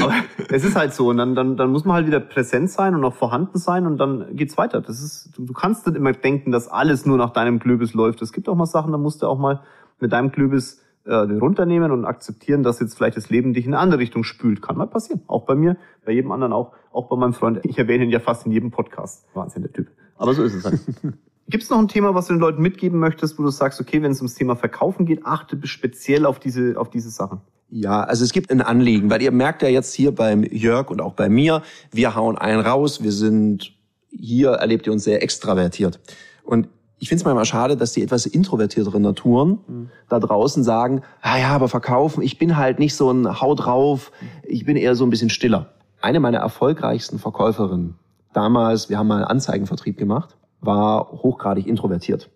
Aber 0.00 0.14
es 0.48 0.64
ist 0.64 0.76
halt 0.76 0.94
so. 0.94 1.08
Und 1.08 1.18
dann, 1.18 1.34
dann, 1.34 1.56
dann 1.56 1.70
muss 1.70 1.84
man 1.84 1.96
halt 1.96 2.06
wieder 2.06 2.20
präsent 2.20 2.70
sein 2.70 2.94
und 2.94 3.04
auch 3.04 3.14
vorhanden 3.14 3.58
sein 3.58 3.86
und 3.86 3.98
dann 3.98 4.36
geht's 4.36 4.56
weiter. 4.56 4.80
Das 4.80 5.02
ist, 5.02 5.30
du, 5.36 5.44
du 5.44 5.52
kannst 5.52 5.86
nicht 5.86 5.96
immer 5.96 6.12
denken, 6.12 6.52
dass 6.52 6.68
alles 6.68 7.04
nur 7.06 7.16
nach 7.16 7.30
deinem 7.30 7.58
Klöbis 7.58 7.94
läuft. 7.94 8.22
Es 8.22 8.32
gibt 8.32 8.48
auch 8.48 8.54
mal 8.54 8.66
Sachen, 8.66 8.92
da 8.92 8.98
musst 8.98 9.22
du 9.22 9.26
auch 9.26 9.38
mal 9.38 9.62
mit 9.98 10.12
deinem 10.12 10.32
Klöbis 10.32 10.82
äh, 11.04 11.26
den 11.26 11.38
runternehmen 11.38 11.90
und 11.90 12.04
akzeptieren, 12.04 12.62
dass 12.62 12.80
jetzt 12.80 12.96
vielleicht 12.96 13.16
das 13.16 13.30
Leben 13.30 13.52
dich 13.52 13.66
in 13.66 13.74
eine 13.74 13.82
andere 13.82 14.00
Richtung 14.00 14.24
spült. 14.24 14.62
Kann 14.62 14.76
mal 14.76 14.86
passieren. 14.86 15.22
Auch 15.26 15.44
bei 15.44 15.54
mir, 15.54 15.76
bei 16.04 16.12
jedem 16.12 16.32
anderen 16.32 16.52
auch, 16.52 16.72
auch 16.92 17.08
bei 17.08 17.16
meinem 17.16 17.32
Freund. 17.32 17.60
Ich 17.64 17.78
erwähne 17.78 18.04
ihn 18.04 18.10
ja 18.10 18.20
fast 18.20 18.46
in 18.46 18.52
jedem 18.52 18.70
Podcast. 18.70 19.26
Wahnsinn, 19.34 19.62
der 19.62 19.72
Typ. 19.72 19.88
Aber 20.16 20.34
so 20.34 20.42
ist 20.42 20.54
es 20.54 20.64
halt. 20.64 20.80
Gibt 21.50 21.64
es 21.64 21.70
noch 21.70 21.78
ein 21.78 21.88
Thema, 21.88 22.14
was 22.14 22.28
du 22.28 22.34
den 22.34 22.40
Leuten 22.40 22.62
mitgeben 22.62 23.00
möchtest, 23.00 23.36
wo 23.36 23.42
du 23.42 23.50
sagst, 23.50 23.80
okay, 23.80 24.00
wenn 24.02 24.12
es 24.12 24.18
ums 24.18 24.34
Thema 24.34 24.54
Verkaufen 24.54 25.04
geht, 25.04 25.26
achte 25.26 25.58
speziell 25.66 26.24
auf 26.24 26.38
diese, 26.38 26.74
auf 26.78 26.90
diese 26.90 27.10
Sachen? 27.10 27.40
Ja, 27.70 28.02
also 28.02 28.24
es 28.24 28.32
gibt 28.32 28.50
ein 28.52 28.62
Anliegen, 28.62 29.10
weil 29.10 29.20
ihr 29.20 29.32
merkt 29.32 29.62
ja 29.62 29.68
jetzt 29.68 29.92
hier 29.94 30.14
beim 30.14 30.44
Jörg 30.44 30.90
und 30.90 31.00
auch 31.00 31.14
bei 31.14 31.28
mir, 31.28 31.62
wir 31.90 32.14
hauen 32.14 32.38
einen 32.38 32.60
raus, 32.60 33.02
wir 33.02 33.10
sind, 33.10 33.72
hier 34.10 34.50
erlebt 34.50 34.86
ihr 34.86 34.92
uns 34.92 35.02
sehr 35.02 35.22
extravertiert. 35.24 35.98
Und 36.44 36.68
ich 37.00 37.08
finde 37.08 37.22
es 37.22 37.24
manchmal 37.24 37.46
schade, 37.46 37.76
dass 37.76 37.92
die 37.92 38.02
etwas 38.02 38.26
introvertierteren 38.26 39.02
Naturen 39.02 39.58
mhm. 39.66 39.90
da 40.08 40.20
draußen 40.20 40.62
sagen, 40.62 41.02
ah 41.20 41.38
ja, 41.38 41.48
aber 41.48 41.68
verkaufen, 41.68 42.22
ich 42.22 42.38
bin 42.38 42.56
halt 42.56 42.78
nicht 42.78 42.94
so 42.94 43.10
ein 43.10 43.40
Hau 43.40 43.56
drauf, 43.56 44.12
ich 44.46 44.64
bin 44.66 44.76
eher 44.76 44.94
so 44.94 45.04
ein 45.04 45.10
bisschen 45.10 45.30
stiller. 45.30 45.72
Eine 46.00 46.20
meiner 46.20 46.38
erfolgreichsten 46.38 47.18
Verkäuferinnen, 47.18 47.94
damals, 48.32 48.88
wir 48.88 48.98
haben 48.98 49.08
mal 49.08 49.16
einen 49.16 49.24
Anzeigenvertrieb 49.24 49.96
gemacht, 49.96 50.36
war 50.60 51.10
hochgradig 51.10 51.66
introvertiert. 51.66 52.30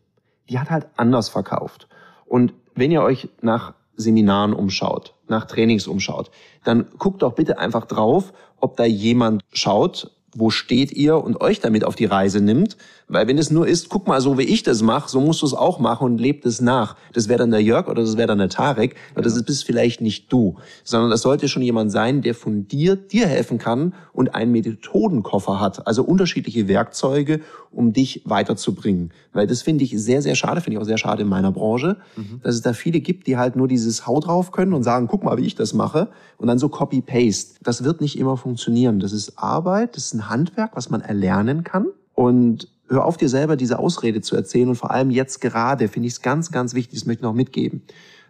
Die 0.49 0.59
hat 0.59 0.71
halt 0.71 0.87
anders 0.97 1.29
verkauft. 1.29 1.89
Und 2.27 2.55
wenn 2.75 2.91
ihr 2.91 3.03
euch 3.03 3.29
nach 3.41 3.75
Seminaren 3.97 4.53
umschaut, 4.53 5.15
nach 5.29 5.47
Trainings 5.47 5.87
umschaut, 5.87 6.31
dann 6.65 6.87
guckt 6.99 7.23
doch 7.23 7.35
bitte 7.35 7.59
einfach 7.59 7.87
drauf, 7.87 8.33
ob 8.61 8.77
da 8.77 8.85
jemand 8.85 9.43
schaut, 9.53 10.11
wo 10.35 10.51
steht 10.51 10.93
ihr 10.93 11.23
und 11.23 11.41
euch 11.41 11.61
damit 11.61 11.85
auf 11.85 11.95
die 11.95 12.07
Reise 12.07 12.41
nimmt. 12.41 12.77
Weil 13.15 13.29
wenn 13.29 13.39
es 13.39 13.53
nur 13.53 13.69
ist, 13.69 13.91
guck 13.91 14.09
mal, 14.09 14.21
so 14.21 14.39
wie 14.39 14.43
ich 14.43 14.65
das 14.65 14.83
mache, 14.83 15.09
so 15.09 15.21
musst 15.21 15.41
du 15.43 15.47
es 15.47 15.55
auch 15.55 15.79
machen 15.79 16.05
und 16.05 16.19
lebt 16.19 16.45
es 16.47 16.61
nach. 16.61 16.97
Das 17.13 17.29
wäre 17.29 17.39
dann 17.39 17.53
der 17.53 17.63
Jörg 17.63 17.87
oder 17.87 18.03
das 18.03 18.17
wäre 18.17 18.27
dann 18.27 18.39
der 18.39 18.49
Tarek, 18.49 18.97
aber 19.13 19.23
das 19.23 19.41
bist 19.45 19.65
vielleicht 19.65 20.01
nicht 20.01 20.33
du, 20.33 20.57
sondern 20.83 21.11
das 21.11 21.23
sollte 21.23 21.47
schon 21.47 21.63
jemand 21.63 21.93
sein, 21.93 22.23
der 22.23 22.35
von 22.35 22.67
dir 22.67 22.97
dir 22.97 23.29
helfen 23.29 23.59
kann 23.59 23.95
und 24.13 24.35
einen 24.35 24.51
Methodenkoffer 24.51 25.61
hat, 25.61 25.87
also 25.87 26.03
unterschiedliche 26.03 26.67
Werkzeuge, 26.67 27.41
um 27.71 27.93
dich 27.93 28.23
weiterzubringen. 28.25 29.13
Weil 29.33 29.47
das 29.47 29.63
finde 29.63 29.85
ich 29.85 29.93
sehr, 29.93 30.21
sehr 30.21 30.35
schade, 30.35 30.61
finde 30.61 30.79
ich 30.79 30.83
auch 30.83 30.87
sehr 30.87 30.99
schade 30.99 31.23
in 31.23 31.29
meiner 31.29 31.53
Branche, 31.53 31.99
mhm. 32.17 32.41
dass 32.43 32.57
es 32.57 32.63
da 32.63 32.73
viele 32.73 32.99
gibt, 32.99 33.29
die 33.29 33.37
halt 33.37 33.55
nur 33.55 33.69
dieses 33.69 34.09
Haut 34.09 34.27
drauf 34.27 34.51
können 34.51 34.73
und 34.73 34.83
sagen, 34.83 35.07
guck 35.07 35.23
mal, 35.23 35.37
wie 35.37 35.47
ich 35.47 35.55
das 35.55 35.73
mache 35.73 36.09
und 36.37 36.49
dann 36.49 36.59
so 36.59 36.69
Copy-Paste. 36.69 37.61
Das 37.63 37.85
wird 37.85 38.01
nicht 38.01 38.19
immer 38.19 38.37
funktionieren. 38.37 38.99
Das 38.99 39.13
ist 39.13 39.39
Arbeit, 39.39 39.95
das 39.95 40.07
ist 40.07 40.15
ein 40.15 40.29
Handwerk, 40.29 40.73
was 40.75 40.91
man 40.91 41.01
erlernen 41.01 41.63
kann 41.63 41.87
und 42.15 42.74
hör 42.89 43.05
auf 43.05 43.17
dir 43.17 43.29
selber 43.29 43.57
diese 43.57 43.79
Ausrede 43.79 44.21
zu 44.21 44.37
erzählen 44.37 44.69
und 44.69 44.77
vor 44.77 44.91
allem 44.91 45.11
jetzt 45.11 45.41
gerade 45.41 45.89
finde 45.89 46.07
ich 46.09 46.15
es 46.15 46.23
ganz, 46.23 46.51
ganz 46.51 46.75
wichtig, 46.75 47.01
das 47.01 47.07
möchte 47.07 47.21
ich 47.21 47.25
noch 47.25 47.35
mitgeben, 47.35 47.83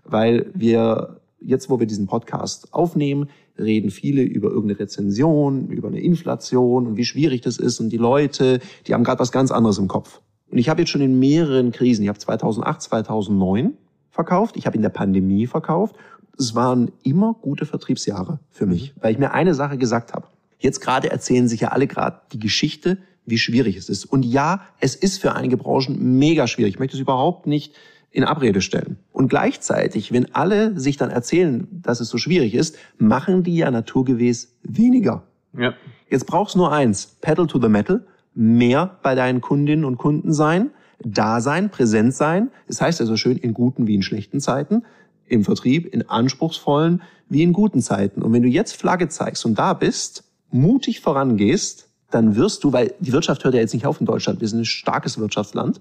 weil 0.05 0.51
wir 0.55 1.21
jetzt, 1.41 1.69
wo 1.69 1.79
wir 1.79 1.87
diesen 1.87 2.07
Podcast 2.07 2.73
aufnehmen, 2.73 3.29
reden 3.59 3.91
viele 3.91 4.23
über 4.23 4.49
irgendeine 4.49 4.81
Rezension, 4.81 5.69
über 5.69 5.89
eine 5.89 6.01
Inflation 6.01 6.87
und 6.87 6.97
wie 6.97 7.05
schwierig 7.05 7.43
das 7.43 7.59
ist 7.59 7.81
und 7.81 7.91
die 7.91 7.99
Leute, 7.99 8.61
die 8.87 8.95
haben 8.95 9.05
gerade 9.05 9.21
was 9.21 9.33
ganz 9.33 9.51
anderes 9.51 9.79
im 9.79 9.89
Kopf. 9.89 10.21
Und 10.51 10.59
ich 10.59 10.69
habe 10.69 10.83
jetzt 10.83 10.91
schon 10.91 11.01
in 11.01 11.19
mehreren 11.19 11.73
Krisen, 11.73 12.03
ich 12.03 12.09
habe 12.09 12.19
2008, 12.19 12.83
2009 12.83 13.75
verkauft, 14.11 14.57
ich 14.57 14.67
habe 14.67 14.77
in 14.77 14.83
der 14.83 14.89
Pandemie 14.89 15.47
verkauft. 15.47 15.97
Es 16.39 16.55
waren 16.55 16.91
immer 17.03 17.35
gute 17.41 17.67
Vertriebsjahre 17.67 18.41
für 18.51 18.67
mich, 18.67 18.95
weil 19.01 19.13
ich 19.13 19.19
mir 19.19 19.33
eine 19.33 19.55
Sache 19.55 19.79
gesagt 19.79 20.13
habe. 20.13 20.27
Jetzt 20.59 20.81
gerade 20.81 21.11
erzählen 21.11 21.47
sich 21.47 21.61
ja 21.61 21.69
alle 21.69 21.87
gerade 21.87 22.21
die 22.33 22.39
Geschichte, 22.39 22.99
wie 23.27 23.39
schwierig 23.39 23.77
es 23.77 23.89
ist. 23.89 24.05
Und 24.05 24.25
ja, 24.25 24.63
es 24.81 24.95
ist 24.95 25.21
für 25.21 25.35
einige 25.35 25.57
Branchen 25.57 26.19
mega 26.19 26.47
schwierig. 26.47 26.75
Ich 26.75 26.79
möchte 26.79 26.97
es 26.97 27.01
überhaupt 27.01 27.47
nicht 27.47 27.75
in 28.11 28.25
Abrede 28.25 28.61
stellen. 28.61 28.99
Und 29.13 29.29
gleichzeitig, 29.29 30.13
wenn 30.13 30.35
alle 30.35 30.79
sich 30.79 30.97
dann 30.97 31.11
erzählen, 31.11 31.67
dass 31.71 32.01
es 32.01 32.09
so 32.09 32.19
schwierig 32.19 32.55
ist, 32.55 32.77
machen 32.97 33.43
die 33.43 33.57
ja 33.57 33.71
naturgemäß 33.71 34.55
weniger. 34.63 35.25
Ja. 35.59 35.75
Jetzt 36.09 36.27
brauchst 36.27 36.55
du 36.55 36.59
nur 36.59 36.73
eins, 36.73 37.17
Pedal 37.21 37.47
to 37.47 37.61
the 37.61 37.69
Metal, 37.69 38.07
mehr 38.35 38.99
bei 39.03 39.15
deinen 39.15 39.41
Kundinnen 39.41 39.85
und 39.85 39.99
Kunden 39.99 40.33
sein, 40.33 40.71
da 41.05 41.41
sein, 41.41 41.71
präsent 41.71 42.15
sein. 42.15 42.51
Das 42.69 42.81
heißt 42.81 43.01
also 43.01 43.17
schön 43.17 43.37
in 43.37 43.53
guten 43.53 43.87
wie 43.87 43.95
in 43.95 44.03
schlechten 44.03 44.41
Zeiten, 44.41 44.83
im 45.27 45.45
Vertrieb, 45.45 45.93
in 45.93 46.09
anspruchsvollen 46.09 47.03
wie 47.29 47.43
in 47.43 47.53
guten 47.53 47.81
Zeiten. 47.81 48.23
Und 48.23 48.33
wenn 48.33 48.43
du 48.43 48.49
jetzt 48.49 48.77
Flagge 48.77 49.09
zeigst 49.09 49.45
und 49.45 49.59
da 49.59 49.73
bist, 49.73 50.25
mutig 50.51 51.01
vorangehst, 51.01 51.84
dann 52.15 52.37
wirst 52.37 52.65
du, 52.65 52.73
weil 52.73 52.95
die 53.01 53.13
Wirtschaft 53.13 53.45
hört 53.45 53.55
ja 53.55 53.61
jetzt 53.61 53.75
nicht 53.75 53.87
auf 53.87 54.01
in 54.01 54.07
Deutschland, 54.07 54.41
wir 54.41 54.49
sind 54.49 54.61
ein 54.61 54.65
starkes 54.65 55.19
Wirtschaftsland. 55.19 55.81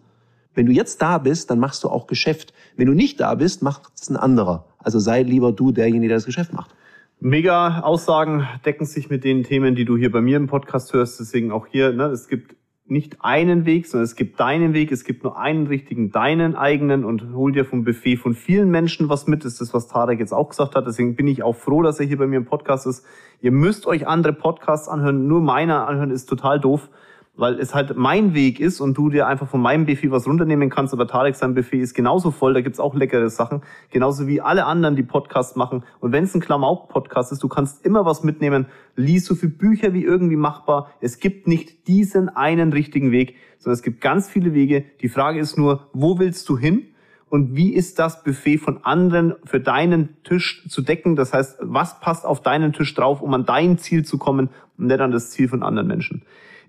Wenn 0.56 0.66
du 0.66 0.72
jetzt 0.72 1.02
da 1.02 1.18
bist, 1.18 1.50
dann 1.50 1.60
machst 1.60 1.84
du 1.84 1.90
auch 1.90 2.08
Geschäft. 2.08 2.54
Wenn 2.76 2.88
du 2.88 2.94
nicht 2.94 3.20
da 3.20 3.36
bist, 3.36 3.64
macht 3.64 3.84
es 4.00 4.10
ein 4.10 4.18
anderer. 4.18 4.66
Also 4.78 5.00
sei 5.00 5.24
lieber 5.24 5.52
du 5.52 5.72
derjenige, 5.72 6.10
der 6.10 6.18
das 6.18 6.26
Geschäft 6.26 6.54
macht. 6.54 6.76
Mega 7.20 7.80
Aussagen 7.80 8.48
decken 8.66 8.86
sich 8.86 9.10
mit 9.10 9.24
den 9.24 9.44
Themen, 9.44 9.76
die 9.76 9.86
du 9.86 9.98
hier 9.98 10.12
bei 10.12 10.22
mir 10.22 10.38
im 10.38 10.48
Podcast 10.48 10.94
hörst. 10.94 11.20
Deswegen 11.20 11.52
auch 11.52 11.68
hier, 11.68 11.94
ne, 11.94 12.06
es 12.06 12.28
gibt 12.28 12.56
nicht 12.86 13.18
einen 13.22 13.66
Weg, 13.66 13.88
sondern 13.88 14.04
es 14.04 14.16
gibt 14.16 14.40
deinen 14.40 14.74
Weg, 14.74 14.92
es 14.92 15.06
gibt 15.06 15.24
nur 15.24 15.38
einen 15.38 15.68
richtigen, 15.68 16.12
deinen 16.12 16.56
eigenen 16.56 17.06
und 17.06 17.34
hol 17.34 17.52
dir 17.52 17.64
vom 17.64 17.86
Buffet 17.86 18.18
von 18.18 18.34
vielen 18.34 18.70
Menschen 18.70 19.08
was 19.08 19.26
mit. 19.26 19.46
Das 19.46 19.54
ist 19.54 19.62
das, 19.62 19.74
was 19.74 19.88
Tarek 19.88 20.20
jetzt 20.20 20.34
auch 20.34 20.50
gesagt 20.50 20.76
hat. 20.76 20.86
Deswegen 20.86 21.16
bin 21.16 21.28
ich 21.28 21.44
auch 21.44 21.56
froh, 21.56 21.82
dass 21.82 22.00
er 22.00 22.06
hier 22.06 22.18
bei 22.18 22.28
mir 22.28 22.38
im 22.38 22.46
Podcast 22.46 22.86
ist. 22.86 23.06
Ihr 23.40 23.52
müsst 23.52 23.88
euch 23.88 24.06
andere 24.08 24.34
Podcasts 24.34 24.90
anhören. 24.90 25.28
Nur 25.28 25.42
meiner 25.42 25.88
anhören 25.88 26.12
ist 26.12 26.26
total 26.26 26.60
doof 26.60 26.90
weil 27.36 27.60
es 27.60 27.74
halt 27.74 27.98
mein 27.98 28.34
Weg 28.36 28.60
ist 28.60 28.80
und 28.80 28.96
du 28.96 29.10
dir 29.10 29.28
einfach 29.28 29.48
von 29.48 29.62
meinem 29.62 29.86
Buffet 29.86 30.12
was 30.12 30.28
runternehmen 30.28 30.70
kannst, 30.70 30.94
aber 30.94 31.08
Tarek 31.08 31.36
sein 31.36 31.56
Buffet 31.56 31.80
ist 31.80 31.96
genauso 31.96 32.30
voll, 32.30 32.54
da 32.54 32.62
gibt's 32.62 32.80
auch 32.80 32.94
leckere 32.94 33.30
Sachen, 33.30 33.62
genauso 33.90 34.28
wie 34.28 34.40
alle 34.40 34.66
anderen, 34.66 34.96
die 34.96 35.04
Podcasts 35.04 35.56
machen. 35.56 35.84
Und 36.00 36.12
wenn 36.12 36.26
es 36.26 36.36
ein 36.36 36.42
Klamauk-Podcast 36.42 37.32
ist, 37.32 37.42
du 37.42 37.48
kannst 37.48 37.84
immer 37.86 38.06
was 38.06 38.24
mitnehmen, 38.24 38.68
lies 38.96 39.26
so 39.26 39.34
viele 39.34 39.52
Bücher 39.52 39.94
wie 39.94 40.04
irgendwie 40.04 40.36
machbar. 40.36 40.92
Es 41.02 41.20
gibt 41.20 41.48
nicht 41.48 41.88
diesen 41.88 42.30
einen 42.30 42.72
richtigen 42.72 43.12
Weg, 43.12 43.36
sondern 43.58 43.74
es 43.76 43.84
gibt 43.84 44.02
ganz 44.02 44.30
viele 44.30 44.54
Wege. 44.54 44.86
Die 45.02 45.10
Frage 45.10 45.40
ist 45.40 45.58
nur, 45.58 45.88
wo 45.94 46.20
willst 46.20 46.48
du 46.50 46.58
hin? 46.58 46.88
und 47.34 47.56
wie 47.56 47.74
ist 47.74 47.98
das 47.98 48.24
Buffet 48.24 48.60
von 48.60 48.86
anderen 48.86 49.34
für 49.44 49.60
deinen 49.60 50.22
Tisch 50.24 50.68
zu 50.70 50.84
decken? 50.84 51.16
Das 51.16 51.34
heißt, 51.34 51.58
was 51.62 52.00
passt 52.00 52.28
auf 52.28 52.44
deinen 52.44 52.74
Tisch 52.74 52.94
drauf, 52.94 53.24
um 53.24 53.34
an 53.34 53.44
dein 53.44 53.80
Ziel 53.80 54.06
zu 54.06 54.20
kommen 54.20 54.52
und 54.78 54.86
nicht 54.86 55.00
an 55.00 55.10
das 55.10 55.32
Ziel 55.32 55.50
von 55.50 55.64
anderen 55.64 55.88
Menschen? 55.88 56.22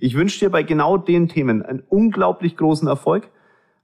Ich 0.05 0.15
wünsche 0.15 0.39
dir 0.39 0.51
bei 0.51 0.63
genau 0.63 0.99
den 0.99 1.29
Themen 1.29 1.63
einen 1.63 1.83
unglaublich 1.89 2.59
großen 2.59 2.87
Erfolg. 2.87 3.31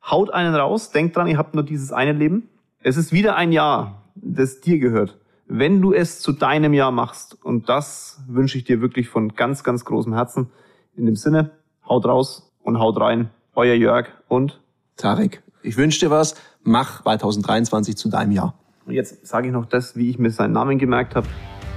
Haut 0.05 0.31
einen 0.31 0.55
raus, 0.55 0.91
denkt 0.91 1.17
dran, 1.17 1.27
ihr 1.27 1.39
habt 1.39 1.55
nur 1.55 1.65
dieses 1.65 1.93
eine 1.93 2.13
Leben. 2.13 2.51
Es 2.83 2.99
ist 2.99 3.11
wieder 3.11 3.37
ein 3.37 3.53
Jahr, 3.53 4.03
das 4.17 4.61
dir 4.61 4.79
gehört. 4.79 5.19
Wenn 5.47 5.81
du 5.81 5.95
es 5.95 6.21
zu 6.21 6.33
deinem 6.33 6.75
Jahr 6.75 6.91
machst, 6.91 7.43
und 7.43 7.71
das 7.71 8.21
wünsche 8.29 8.59
ich 8.59 8.65
dir 8.65 8.83
wirklich 8.83 9.09
von 9.09 9.35
ganz, 9.35 9.65
ganz 9.65 9.87
großem 9.87 10.13
Herzen. 10.13 10.51
In 10.95 11.07
dem 11.07 11.17
Sinne, 11.17 11.53
haut 11.89 12.05
raus 12.05 12.53
und 12.63 12.79
haut 12.79 13.01
rein. 13.01 13.31
Euer 13.55 13.75
Jörg 13.75 14.09
und 14.29 14.61
Tarek. 14.99 15.43
Ich 15.63 15.79
wünsche 15.79 16.01
dir 16.01 16.11
was. 16.11 16.35
Mach 16.63 17.03
2023 17.03 17.97
zu 17.97 18.11
deinem 18.11 18.33
Jahr. 18.33 18.59
Und 18.85 18.93
jetzt 18.93 19.27
sage 19.27 19.47
ich 19.47 19.55
noch 19.55 19.65
das, 19.65 19.97
wie 19.97 20.11
ich 20.11 20.19
mir 20.19 20.29
seinen 20.29 20.53
Namen 20.53 20.77
gemerkt 20.77 21.17
habe. 21.17 21.29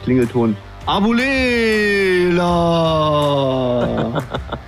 Klingelton 0.03 0.57
Abulela! 0.85 2.51